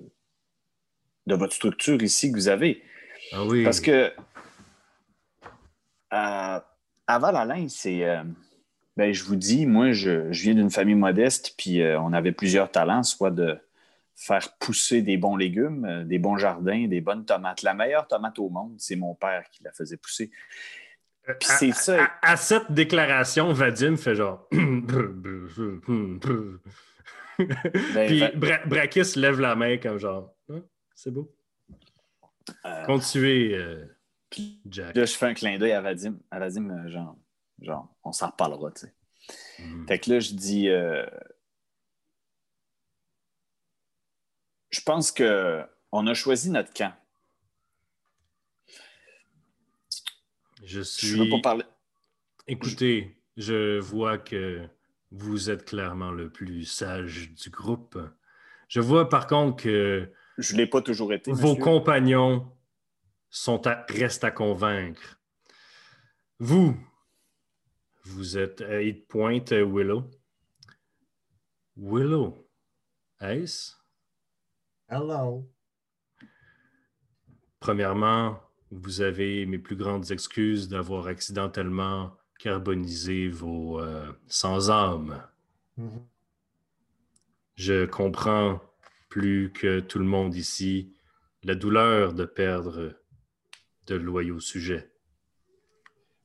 [1.26, 2.82] de votre structure ici que vous avez.
[3.32, 3.62] Ah oui.
[3.62, 4.10] Parce que
[6.08, 6.64] à,
[7.06, 8.04] à Val-Alain, c'est.
[8.04, 8.24] euh,
[8.96, 12.32] ben, je vous dis, moi, je, je viens d'une famille modeste, puis euh, on avait
[12.32, 13.58] plusieurs talents, soit de
[14.16, 17.60] faire pousser des bons légumes, euh, des bons jardins, des bonnes tomates.
[17.60, 20.30] La meilleure tomate au monde, c'est mon père qui la faisait pousser.
[21.28, 22.04] Euh, Puis c'est à, ça.
[22.04, 24.48] à- à cette déclaration, Vadim fait genre.
[24.50, 24.60] Puis
[27.94, 30.34] Ben, Bra- Brakis lève la main comme genre.
[30.50, 30.54] Ah,
[30.94, 31.34] c'est beau.
[32.66, 33.86] euh, Continuez, euh,
[34.66, 34.96] Jack.
[34.96, 36.18] là, je fais un clin d'œil à Vadim.
[36.30, 37.16] À Vadim, genre,
[37.60, 38.94] genre on s'en reparlera, tu sais.
[39.60, 39.86] Hmm.
[39.86, 40.68] Fait que là, je dis.
[40.68, 41.06] euh,
[44.70, 45.62] je pense que
[45.92, 46.92] on a choisi notre camp.
[50.62, 50.84] Je Je veux
[51.24, 51.30] suis.
[51.30, 51.64] pas parler.
[52.46, 54.66] Écoutez, je vois que
[55.10, 57.98] vous êtes clairement le plus sage du groupe.
[58.68, 61.32] Je vois par contre que Je l'ai pas toujours été.
[61.32, 61.62] vos monsieur.
[61.62, 62.50] compagnons
[63.30, 65.20] sont à- restent à convaincre.
[66.38, 66.76] Vous,
[68.04, 70.10] vous êtes à Eight Point, euh, Willow.
[71.76, 72.48] Willow,
[73.20, 73.72] est-ce?
[74.88, 75.48] Hello.
[77.60, 78.40] Premièrement,
[78.72, 85.22] vous avez mes plus grandes excuses d'avoir accidentellement carbonisé vos euh, sans-âmes.
[85.76, 86.02] Mhm.
[87.54, 88.60] Je comprends
[89.10, 90.90] plus que tout le monde ici
[91.44, 92.94] la douleur de perdre
[93.86, 94.90] de loyaux sujets.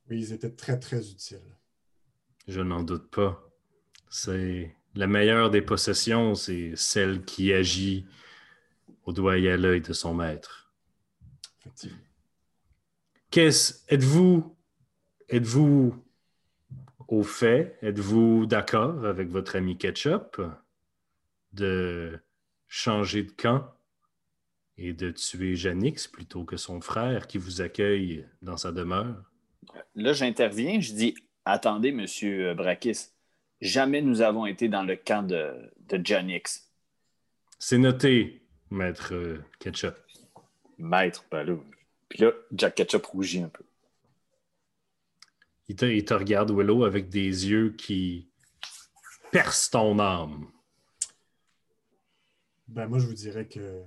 [0.08, 1.56] Oui, ils étaient très, très utiles.
[2.46, 3.44] Je n'en doute pas.
[4.08, 8.06] C'est la meilleure des possessions, c'est celle qui agit
[9.04, 10.72] au doigt et à l'œil de son maître.
[11.60, 12.07] Effectivement.
[13.30, 14.56] Qu'est-ce êtes-vous
[15.28, 15.94] êtes-vous
[17.08, 20.40] au fait, êtes-vous d'accord avec votre ami Ketchup
[21.52, 22.18] de
[22.66, 23.74] changer de camp
[24.76, 29.16] et de tuer Janix plutôt que son frère qui vous accueille dans sa demeure?
[29.94, 31.14] Là, j'interviens, je dis
[31.44, 33.08] Attendez, monsieur Brakis,
[33.62, 36.70] jamais nous avons été dans le camp de, de Janix.
[37.58, 39.14] C'est noté, maître
[39.58, 39.94] Ketchup.
[40.76, 41.56] Maître, là.
[42.08, 43.64] Puis là, Jack Ketchup rougit un peu.
[45.68, 48.30] Il te, il te regarde, Willow, avec des yeux qui
[49.30, 50.50] percent ton âme.
[52.68, 53.82] Ben, moi, je vous dirais que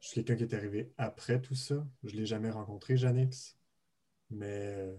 [0.00, 1.86] je suis quelqu'un qui est arrivé après tout ça.
[2.04, 3.56] Je ne l'ai jamais rencontré, Janix.
[4.30, 4.96] Mais euh,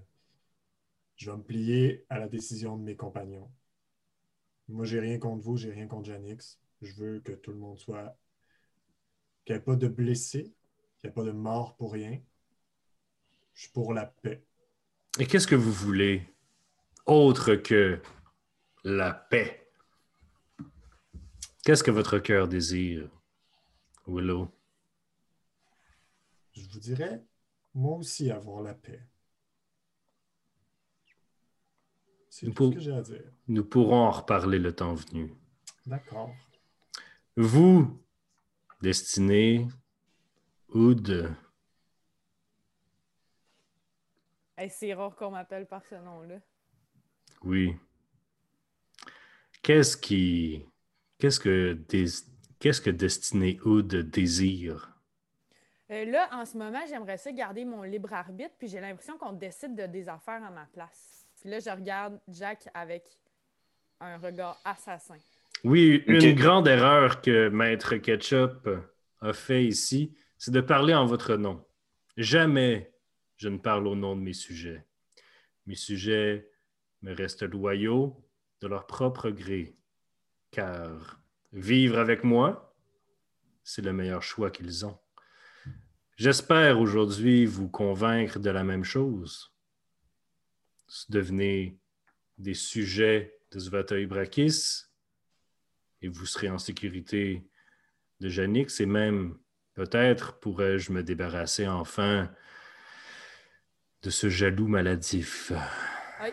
[1.18, 3.51] je vais me plier à la décision de mes compagnons.
[4.70, 6.60] Moi, j'ai rien contre vous, j'ai rien contre Janix.
[6.82, 8.18] Je veux que tout le monde soit.
[9.45, 10.53] qu'il n'y ait pas de blessés,
[11.08, 12.20] n'y pas de mort pour rien.
[13.53, 14.43] Je suis pour la paix.
[15.20, 16.24] Et qu'est-ce que vous voulez
[17.05, 18.01] autre que
[18.84, 19.72] la paix?
[21.64, 23.10] Qu'est-ce que votre cœur désire,
[24.05, 24.49] Willow?
[26.53, 27.24] Je vous dirais,
[27.74, 29.01] moi aussi, avoir la paix.
[32.30, 33.32] C'est ce que j'ai à dire.
[33.47, 35.34] Nous pourrons en reparler le temps venu.
[35.88, 36.32] D'accord.
[37.36, 37.99] Vous,
[38.82, 39.68] Destinée,
[40.74, 41.36] Oud,
[44.59, 46.39] Hey, c'est rare qu'on m'appelle par ce nom-là.
[47.43, 47.76] oui.
[49.61, 50.65] Qu'est-ce qui.
[51.20, 52.05] Qu'est-ce que, Des-
[52.59, 54.93] qu'est-ce que Destinée Oud désire?
[55.91, 59.34] Euh, là, en ce moment, j'aimerais ça garder mon libre arbitre, puis j'ai l'impression qu'on
[59.34, 61.28] décide de des affaires à ma place.
[61.39, 63.03] Puis là, je regarde Jack avec
[63.99, 65.18] un regard assassin.
[65.63, 68.70] Oui, une grande erreur que Maître Ketchup
[69.22, 71.65] a fait ici, c'est de parler en votre nom.
[72.15, 72.93] Jamais
[73.38, 74.85] je ne parle au nom de mes sujets.
[75.65, 76.49] Mes sujets
[77.01, 78.23] me restent loyaux
[78.61, 79.77] de leur propre gré,
[80.51, 81.21] car
[81.53, 82.75] vivre avec moi,
[83.63, 84.97] c'est le meilleur choix qu'ils ont.
[86.15, 89.53] J'espère aujourd'hui vous convaincre de la même chose.
[91.09, 91.77] Devenez
[92.38, 94.85] des sujets de Svatoi Brakis,
[96.01, 97.47] et vous serez en sécurité
[98.19, 99.38] de Janix et même
[99.78, 102.32] peut-être pourrais-je me débarrasser enfin
[104.01, 105.51] de ce jaloux maladif.
[106.19, 106.30] Ah,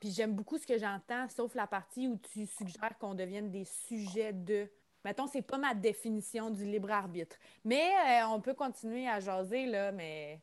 [0.00, 3.66] puis j'aime beaucoup ce que j'entends, sauf la partie où tu suggères qu'on devienne des
[3.66, 4.66] sujets de.
[5.04, 7.36] Mettons, c'est pas ma définition du libre arbitre.
[7.66, 10.40] Mais euh, on peut continuer à jaser, là, mais.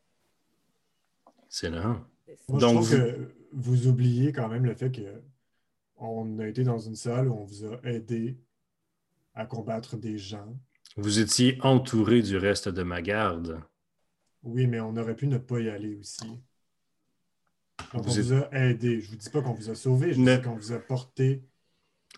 [1.48, 2.00] C'est là.
[2.48, 5.22] Moi, Donc, je trouve vous- que vous oubliez quand même le fait que
[5.96, 8.38] on a été dans une salle où on vous a aidé
[9.34, 10.56] à combattre des gens.
[10.96, 13.60] Vous étiez entouré du reste de ma garde.
[14.42, 16.26] Oui, mais on aurait pu ne pas y aller aussi.
[17.92, 19.00] Donc, Vous on vous a aidé.
[19.00, 21.42] Je vous dis pas qu'on vous a sauvé, je Ne- dis qu'on vous a porté.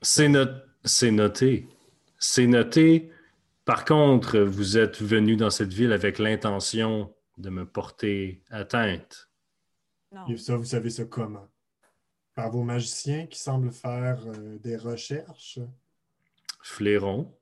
[0.03, 0.45] C'est no-
[0.85, 1.69] c'est noté.
[2.19, 3.11] C'est noté.
[3.65, 9.31] Par contre, vous êtes venu dans cette ville avec l'intention de me porter atteinte.
[10.13, 10.27] Non.
[10.29, 11.49] Et ça, vous savez ça comment?
[12.35, 15.59] Par vos magiciens qui semblent faire euh, des recherches?
[16.63, 17.36] Flairon,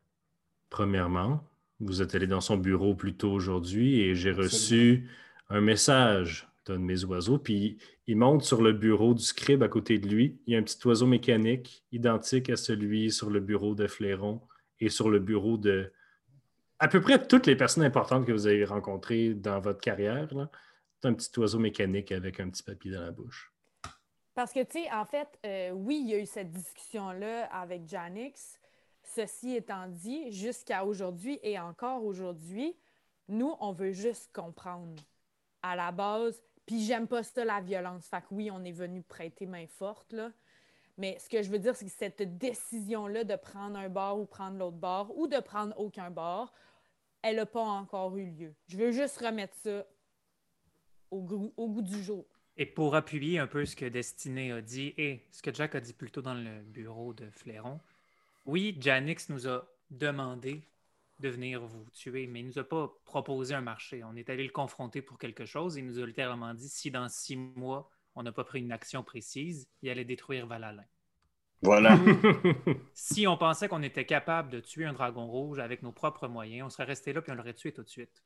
[0.71, 1.43] premièrement.
[1.81, 5.09] Vous êtes allé dans son bureau plus tôt aujourd'hui et j'ai reçu
[5.51, 7.39] un message d'un de mes oiseaux.
[7.39, 10.39] Puis il monte sur le bureau du scribe à côté de lui.
[10.47, 14.41] Il y a un petit oiseau mécanique identique à celui sur le bureau de Flairon
[14.81, 15.93] et sur le bureau de
[16.79, 20.35] à peu près toutes les personnes importantes que vous avez rencontrées dans votre carrière.
[20.35, 20.51] là.
[21.01, 23.53] C'est un petit oiseau mécanique avec un petit papier dans la bouche.
[24.35, 27.89] Parce que, tu sais, en fait, euh, oui, il y a eu cette discussion-là avec
[27.89, 28.59] Janix.
[29.05, 32.75] Ceci étant dit, jusqu'à aujourd'hui et encore aujourd'hui,
[33.29, 35.01] nous, on veut juste comprendre
[35.63, 36.43] à la base.
[36.67, 38.07] Puis j'aime pas ça, la violence.
[38.07, 40.33] Fait que oui, on est venu prêter main forte, là.
[40.97, 44.27] Mais ce que je veux dire, c'est que cette décision-là de prendre un bord ou
[44.27, 46.53] prendre l'autre bord ou de prendre aucun bord,
[47.23, 48.55] elle n'a pas encore eu lieu.
[48.69, 49.85] Je veux juste remettre ça
[51.11, 52.25] au goût, du jour.
[52.57, 55.81] Et pour appuyer un peu ce que Destiné a dit et ce que Jack a
[55.81, 57.81] dit plus tôt dans le bureau de Flairon,
[58.47, 60.69] oui, Janix nous a demandé
[61.21, 64.03] de venir vous tuer, mais il ne nous a pas proposé un marché.
[64.05, 66.91] On est allé le confronter pour quelque chose et il nous a littéralement dit si
[66.91, 70.85] dans six mois, on n'a pas pris une action précise, il allait détruire Valalin.
[71.63, 71.99] Voilà.
[72.95, 76.67] Si on pensait qu'on était capable de tuer un dragon rouge avec nos propres moyens,
[76.67, 78.23] on serait resté là puis on l'aurait tué tout de suite.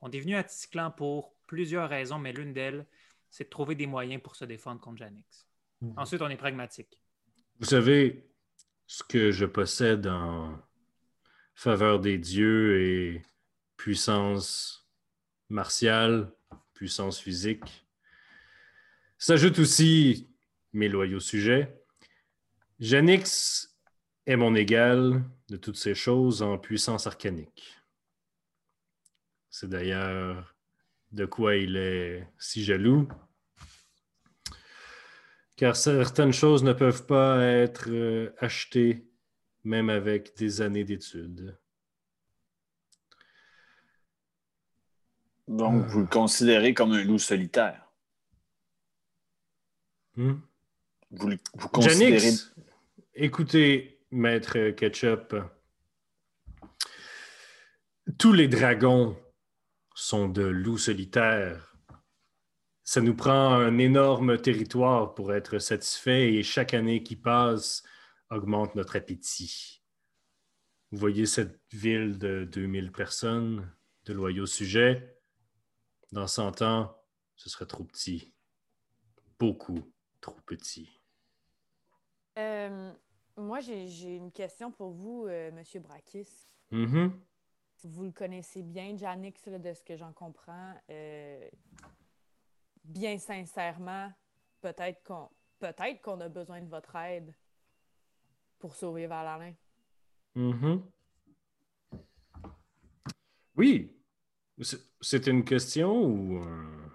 [0.00, 2.86] On est venu à Tisclan pour plusieurs raisons, mais l'une d'elles,
[3.30, 5.46] c'est de trouver des moyens pour se défendre contre Janix.
[5.80, 5.94] Mhm.
[5.96, 7.00] Ensuite, on est pragmatique.
[7.58, 8.28] Vous savez,
[8.88, 10.60] ce que je possède en
[11.54, 13.22] faveur des dieux et
[13.76, 14.88] puissance
[15.48, 16.32] martiale,
[16.74, 17.86] puissance physique,
[19.20, 20.30] S'ajoute aussi
[20.72, 21.82] mes loyaux sujets.
[22.78, 23.76] Janix
[24.26, 27.76] est mon égal de toutes ces choses en puissance arcanique.
[29.50, 30.54] C'est d'ailleurs
[31.10, 33.08] de quoi il est si jaloux,
[35.58, 39.04] car certaines choses ne peuvent pas être euh, achetées
[39.64, 41.58] même avec des années d'études.
[45.48, 47.90] Donc, vous le considérez comme un loup solitaire.
[50.14, 50.34] Hmm?
[51.10, 52.18] Vous, le- vous considérez.
[52.20, 52.54] Janix,
[53.14, 55.34] écoutez, maître Ketchup,
[58.16, 59.18] tous les dragons
[59.94, 61.67] sont de loups solitaires.
[62.88, 67.82] Ça nous prend un énorme territoire pour être satisfait et chaque année qui passe
[68.30, 69.82] augmente notre appétit.
[70.90, 73.70] Vous voyez cette ville de 2000 personnes,
[74.06, 75.20] de loyaux sujets.
[76.12, 76.96] Dans 100 ans,
[77.36, 78.32] ce serait trop petit.
[79.38, 79.84] Beaucoup
[80.22, 80.88] trop petit.
[82.38, 82.90] Euh,
[83.36, 86.48] moi, j'ai une question pour vous, euh, Monsieur Brakis.
[86.70, 87.12] Mhm.
[87.84, 90.72] Vous le connaissez bien, Janix, de ce que j'en comprends.
[90.88, 91.50] Euh,
[92.88, 94.12] bien sincèrement,
[94.60, 95.28] peut-être qu'on
[95.60, 97.34] peut-être qu'on a besoin de votre aide
[98.58, 99.54] pour sauver Valentin.
[100.34, 100.82] Mhm.
[103.56, 103.92] Oui.
[105.00, 106.38] C'est- une question ou...
[106.42, 106.92] un-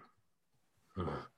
[0.97, 1.29] un-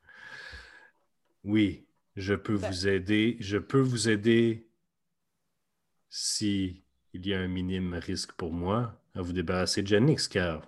[1.44, 3.38] Oui, je peux Ben- vous aider.
[3.40, 4.68] Je peux vous aider
[6.10, 6.84] si
[7.14, 10.68] il y a un minime risque pour moi à vous débarrasser de Janix, car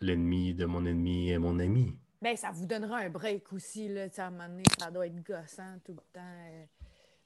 [0.00, 1.96] l'ennemi de mon ennemi est mon ami.
[2.26, 4.08] Ben, ça vous donnera un break aussi, là.
[4.16, 6.20] À un moment donné, ça doit être gossant tout le temps.
[6.50, 6.64] euh,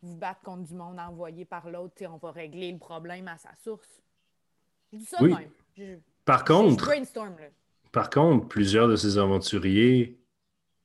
[0.02, 3.48] vous battre contre du monde envoyé par l'autre, on va régler le problème à sa
[3.64, 4.02] source.
[4.92, 5.34] Je dis ça de Oui.
[5.34, 5.50] même.
[5.74, 5.96] Je,
[6.26, 7.46] Par contre, brainstorm, là.
[7.92, 10.20] Par contre, plusieurs de ces aventuriers,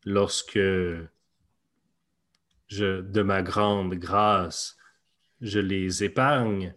[0.05, 1.09] lorsque je,
[2.69, 4.77] de ma grande grâce,
[5.41, 6.73] je les épargne,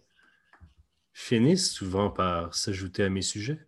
[1.13, 3.65] finissent souvent par s'ajouter à mes sujets.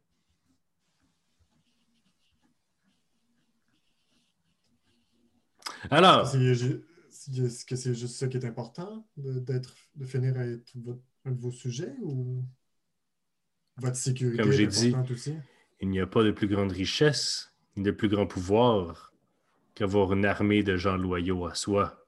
[5.90, 10.72] Alors, Est-ce que c'est juste ça qui est important, de, d'être, de finir à être
[10.76, 12.44] votre- un de vos sujets ou
[13.78, 15.36] votre sécurité Comme j'ai dit, aussi?
[15.82, 19.14] il n'y a pas de plus grande richesse, ni de plus grand pouvoir
[19.76, 22.06] qu'avoir une armée de gens loyaux à soi.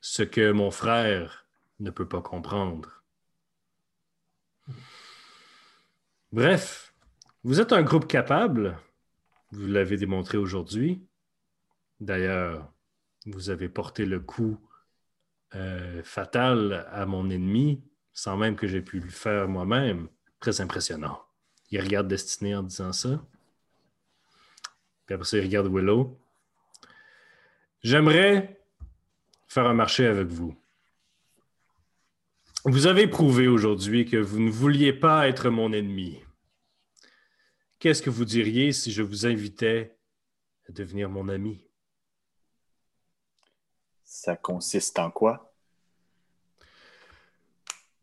[0.00, 1.46] Ce que mon frère
[1.80, 3.02] ne peut pas comprendre.
[6.32, 6.94] Bref,
[7.44, 8.78] vous êtes un groupe capable,
[9.50, 11.04] vous l'avez démontré aujourd'hui.
[12.02, 12.68] D'ailleurs,
[13.26, 14.58] vous avez porté le coup
[15.54, 17.80] euh, fatal à mon ennemi
[18.12, 20.08] sans même que j'ai pu le faire moi-même.
[20.40, 21.22] Très impressionnant.
[21.70, 23.24] Il regarde Destiné en disant ça.
[25.06, 26.18] Puis après ça, il regarde Willow.
[27.84, 28.60] J'aimerais
[29.46, 30.56] faire un marché avec vous.
[32.64, 36.20] Vous avez prouvé aujourd'hui que vous ne vouliez pas être mon ennemi.
[37.78, 39.96] Qu'est-ce que vous diriez si je vous invitais
[40.68, 41.64] à devenir mon ami?
[44.14, 45.54] Ça consiste en quoi?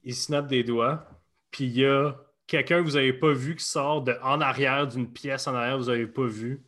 [0.04, 1.08] il snap des doigts,
[1.52, 2.16] puis il y a
[2.48, 5.78] quelqu'un que vous n'avez pas vu qui sort de, en arrière d'une pièce en arrière,
[5.78, 6.64] vous n'avez pas vu.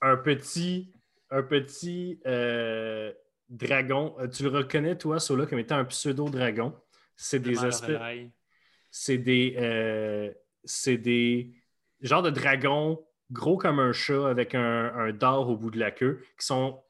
[0.00, 0.92] Un petit,
[1.30, 3.12] un petit euh,
[3.48, 4.16] dragon.
[4.18, 6.74] Euh, Tu le reconnais, toi, Sola, comme étant un pseudo-dragon?
[7.14, 8.32] C'est des relais.
[8.90, 9.54] C'est des.
[9.56, 10.32] euh,
[10.64, 11.54] c'est des
[12.00, 15.92] genres de dragons gros comme un chat avec un, un dard au bout de la
[15.92, 16.82] queue qui sont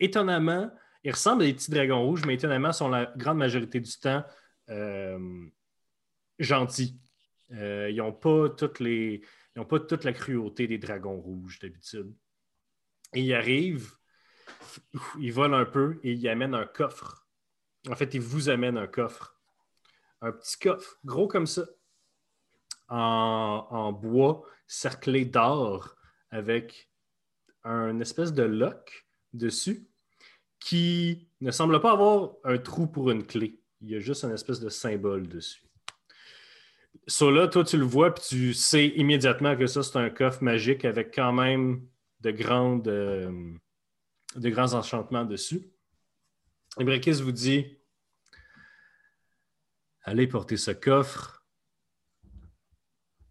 [0.00, 0.70] étonnamment.
[1.04, 4.24] Ils ressemblent à des petits dragons rouges, mais étonnamment sont la grande majorité du temps
[4.68, 5.46] euh,
[6.38, 7.00] gentils.
[7.52, 12.14] Euh, ils n'ont pas toute la cruauté des dragons rouges d'habitude.
[13.14, 13.92] Et ils arrivent,
[15.18, 17.26] ils volent un peu et ils amènent un coffre.
[17.88, 19.36] En fait, ils vous amènent un coffre.
[20.20, 21.64] Un petit coffre, gros comme ça,
[22.88, 25.96] en, en bois, cerclé d'or,
[26.30, 26.90] avec
[27.64, 29.89] un espèce de lock dessus
[30.60, 33.60] qui ne semble pas avoir un trou pour une clé.
[33.80, 35.62] Il y a juste un espèce de symbole dessus.
[37.06, 40.44] Ça là, toi, tu le vois, puis tu sais immédiatement que ça, c'est un coffre
[40.44, 41.86] magique avec quand même
[42.20, 43.52] de, grandes, euh,
[44.36, 45.72] de grands enchantements dessus.
[46.78, 47.78] Et Brekis vous dit
[50.02, 51.44] Allez porter ce coffre.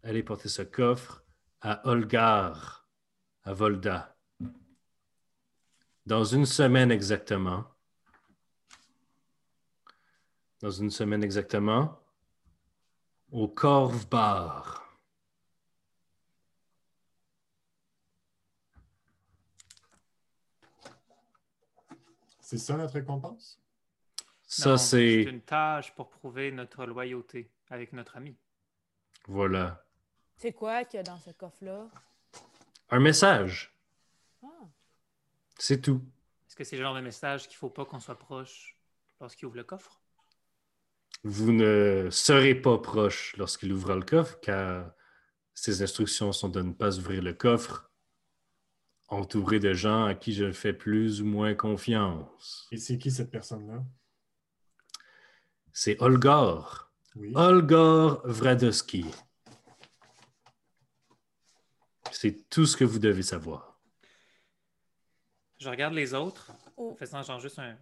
[0.02, 1.24] Allez porter ce coffre
[1.60, 2.88] à Olgar,
[3.44, 4.19] à Volda.
[6.06, 7.64] Dans une semaine exactement.
[10.60, 11.98] Dans une semaine exactement.
[13.30, 14.80] Au Corve Bar.
[22.40, 23.60] C'est ça notre récompense?
[24.42, 25.22] Ça, c'est.
[25.22, 28.36] une tâche pour prouver notre loyauté avec notre ami.
[29.28, 29.84] Voilà.
[30.36, 31.86] C'est quoi qu'il y a dans ce coffre-là?
[32.90, 33.69] Un message.
[35.60, 36.02] C'est tout.
[36.48, 38.78] Est-ce que c'est le genre de message qu'il ne faut pas qu'on soit proche
[39.20, 40.00] lorsqu'il ouvre le coffre?
[41.22, 44.90] Vous ne serez pas proche lorsqu'il ouvrira le coffre, car
[45.52, 47.90] ses instructions sont de ne pas ouvrir le coffre
[49.08, 52.66] entouré de gens à qui je fais plus ou moins confiance.
[52.72, 53.84] Et c'est qui cette personne-là?
[55.74, 56.90] C'est Olgar.
[57.16, 57.32] Oui.
[57.34, 59.04] Olgar Vradowski.
[62.12, 63.69] C'est tout ce que vous devez savoir.
[65.60, 66.90] Je regarde les autres, Oh.
[66.92, 67.76] en faisant genre juste un.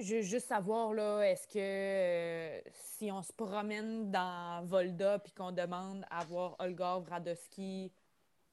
[0.00, 5.32] Je veux juste savoir, là, est-ce que euh, si on se promène dans Volda puis
[5.32, 7.92] qu'on demande à voir Olgar Vradowski,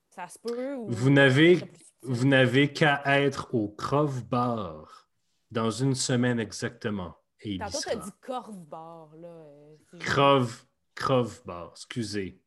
[0.10, 0.76] ça se peut?
[0.76, 1.60] Ou Vous n'avez-?
[2.04, 5.10] Vous n'avez qu'à être au Crove Bar
[5.50, 7.16] dans une semaine exactement.
[7.40, 7.96] Et il y Tantôt, sera.
[7.96, 9.28] t'as dit Corve Bar, là.
[9.28, 12.40] euh, c'est- Crove, Crove Bar, excusez.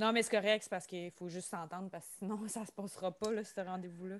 [0.00, 2.72] Non, mais c'est correct, c'est parce qu'il faut juste s'entendre, parce que sinon, ça se
[2.72, 4.16] passera pas, là, ce rendez-vous-là.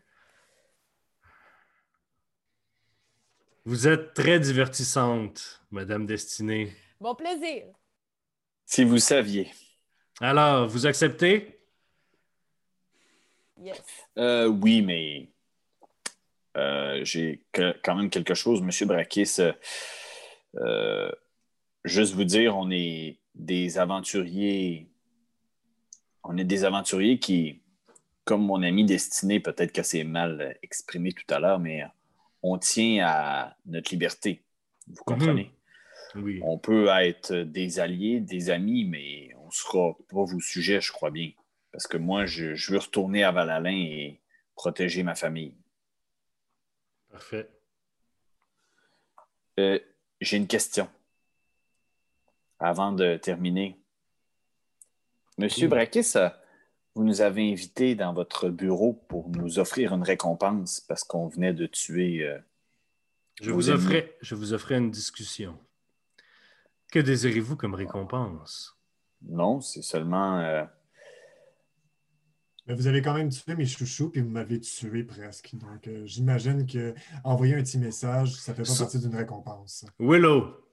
[3.64, 6.70] Vous êtes très divertissante, Madame Destinée.
[7.00, 7.64] Bon plaisir!
[8.66, 9.50] Si vous saviez.
[10.20, 11.58] Alors, vous acceptez?
[13.62, 13.82] Yes.
[14.18, 15.32] Euh, oui, mais
[16.58, 19.36] euh, j'ai que- quand même quelque chose, Monsieur Brakis.
[19.38, 19.52] euh,
[20.56, 21.10] euh,
[21.86, 24.89] juste vous dire, on est des aventuriers.
[26.24, 27.62] On est des aventuriers qui,
[28.24, 31.84] comme mon ami Destiné, peut-être que c'est mal exprimé tout à l'heure, mais
[32.42, 34.42] on tient à notre liberté.
[34.86, 35.52] Vous comprenez?
[36.14, 36.40] Oui.
[36.42, 40.92] On peut être des alliés, des amis, mais on ne sera pas vos sujets, je
[40.92, 41.30] crois bien.
[41.72, 44.20] Parce que moi, je, je veux retourner à Val-Alain et
[44.56, 45.54] protéger ma famille.
[47.10, 47.48] Parfait.
[49.58, 49.78] Euh,
[50.20, 50.88] J'ai une question.
[52.58, 53.79] Avant de terminer.
[55.40, 55.70] Monsieur Oui.
[55.70, 56.12] Brakis,
[56.94, 61.54] vous nous avez invités dans votre bureau pour nous offrir une récompense parce qu'on venait
[61.54, 62.24] de tuer.
[62.24, 62.38] euh,
[63.40, 65.58] Je vous, offrais, je vous offrais une discussion.
[66.92, 68.76] Que désirez-vous comme récompense?
[69.22, 70.40] Non, c'est seulement.
[70.40, 70.64] euh,
[72.66, 75.54] Mais vous avez quand même tué mes chouchous, puis vous m'avez tué presque.
[75.54, 79.84] Donc, euh, j'imagine que envoyer un petit message, ça fait pas partie d'une récompense.
[79.98, 80.66] Willow,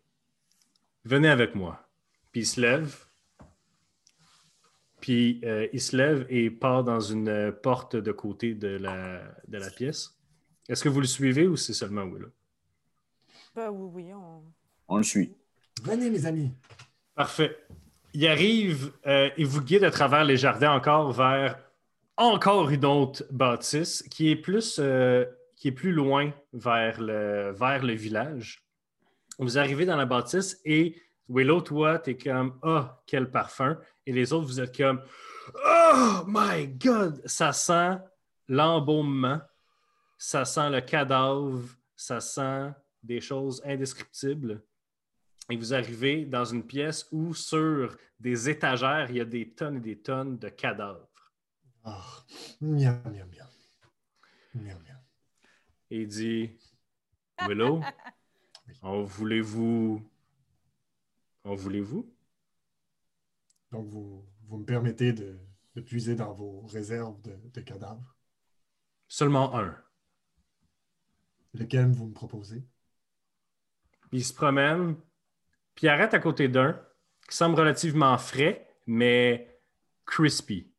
[1.05, 1.87] venez avec moi.
[2.31, 3.05] Puis il se lève.
[5.01, 9.21] Puis euh, il se lève et part dans une euh, porte de côté de la,
[9.47, 10.17] de la pièce.
[10.67, 12.31] Est-ce que vous le suivez ou c'est seulement Willow?
[13.55, 14.43] Ben oui, oui, on...
[14.87, 15.33] on le suit.
[15.83, 16.51] Venez, mes amis.
[17.15, 17.57] Parfait.
[18.13, 21.59] Il arrive, euh, il vous guide à travers les jardins encore vers
[22.17, 25.23] encore une autre bâtisse qui est plus, euh,
[25.55, 28.63] qui est plus loin vers le, vers le village.
[29.37, 33.77] Vous arrivez dans la bâtisse et Willow, toi, tu es comme Ah, quel parfum.
[34.07, 35.01] Et les autres, vous êtes comme
[35.53, 37.21] Oh my God!
[37.25, 37.97] Ça sent
[38.47, 39.41] l'embaumement,
[40.17, 41.61] ça sent le cadavre,
[41.93, 42.71] ça sent
[43.03, 44.63] des choses indescriptibles
[45.49, 49.77] et vous arrivez dans une pièce où sur des étagères, il y a des tonnes
[49.77, 51.07] et des tonnes de cadavres.
[51.83, 52.23] Ah,
[52.61, 53.47] miam, miam, miam.
[54.55, 55.01] Miam, miam.
[55.89, 56.57] Et il dit
[57.45, 57.81] Willow,
[58.81, 60.01] en voulez-vous
[61.43, 62.16] En voulez-vous?
[63.71, 65.39] Donc, vous, vous me permettez de,
[65.75, 68.15] de puiser dans vos réserves de, de cadavres.
[69.07, 69.77] Seulement un.
[71.53, 72.63] Lequel vous me proposez?
[74.11, 74.95] Il se promène,
[75.75, 76.81] puis il arrête à côté d'un
[77.29, 79.59] qui semble relativement frais, mais
[80.05, 80.71] crispy.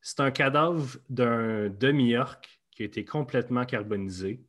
[0.00, 4.44] C'est un cadavre d'un demi-orc qui a été complètement carbonisé.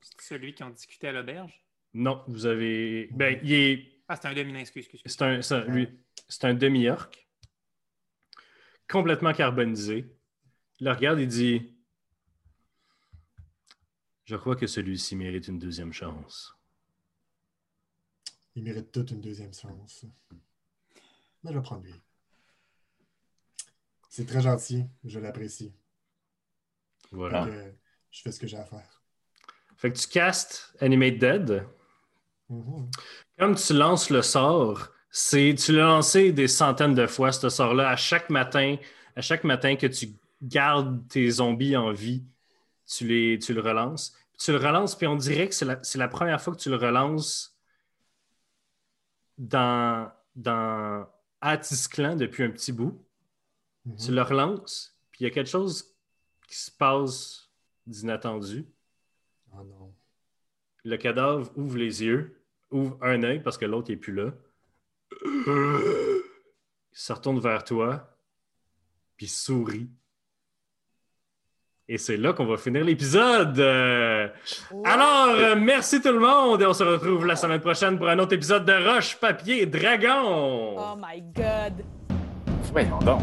[0.00, 1.52] C'est celui qui ont discuté à l'auberge?
[1.94, 3.08] Non, vous avez.
[3.12, 4.84] Ben, il est Ah, c'est un excuse, excuse.
[4.86, 5.02] excuse.
[5.06, 5.88] C'est un, ça, lui,
[6.30, 7.10] c'est un demi-orc,
[8.88, 10.16] complètement carbonisé.
[10.78, 11.76] Il le regarde et dit
[14.24, 16.54] Je crois que celui-ci mérite une deuxième chance.
[18.54, 20.06] Il mérite toute une deuxième chance.
[21.42, 21.94] Mais je vais prendre lui.
[24.08, 25.72] C'est très gentil, je l'apprécie.
[27.10, 27.44] Voilà.
[27.44, 27.72] Donc, euh,
[28.10, 29.02] je fais ce que j'ai à faire.
[29.76, 31.66] Fait que tu castes Animate Dead.
[32.48, 32.90] Mhm.
[33.38, 37.90] Comme tu lances le sort, c'est tu l'as lancé des centaines de fois, ce sort-là,
[37.90, 38.76] à chaque matin,
[39.16, 40.10] à chaque matin que tu
[40.42, 42.22] gardes tes zombies en vie,
[42.86, 44.16] tu, les, tu le relances.
[44.38, 46.70] Tu le relances, puis on dirait que c'est la, c'est la première fois que tu
[46.70, 47.56] le relances
[49.36, 51.06] dans, dans
[51.40, 53.04] Atisclan depuis un petit bout.
[53.84, 53.96] Mhm.
[53.96, 55.94] Tu le relances, puis il y a quelque chose
[56.48, 57.50] qui se passe
[57.86, 58.66] d'inattendu.
[59.52, 59.92] Non.
[60.84, 62.40] Le cadavre ouvre les yeux,
[62.70, 64.32] ouvre un œil parce que l'autre n'est plus là.
[65.24, 66.22] Il
[66.92, 68.08] se retourne vers toi,
[69.16, 69.88] puis sourit.
[71.88, 73.58] Et c'est là qu'on va finir l'épisode.
[73.58, 74.28] Euh,
[74.84, 78.18] Alors, euh, merci tout le monde et on se retrouve la semaine prochaine pour un
[78.20, 80.76] autre épisode de Roche, Papier, Dragon.
[80.78, 81.84] Oh my god!
[82.72, 83.22] Voyons donc.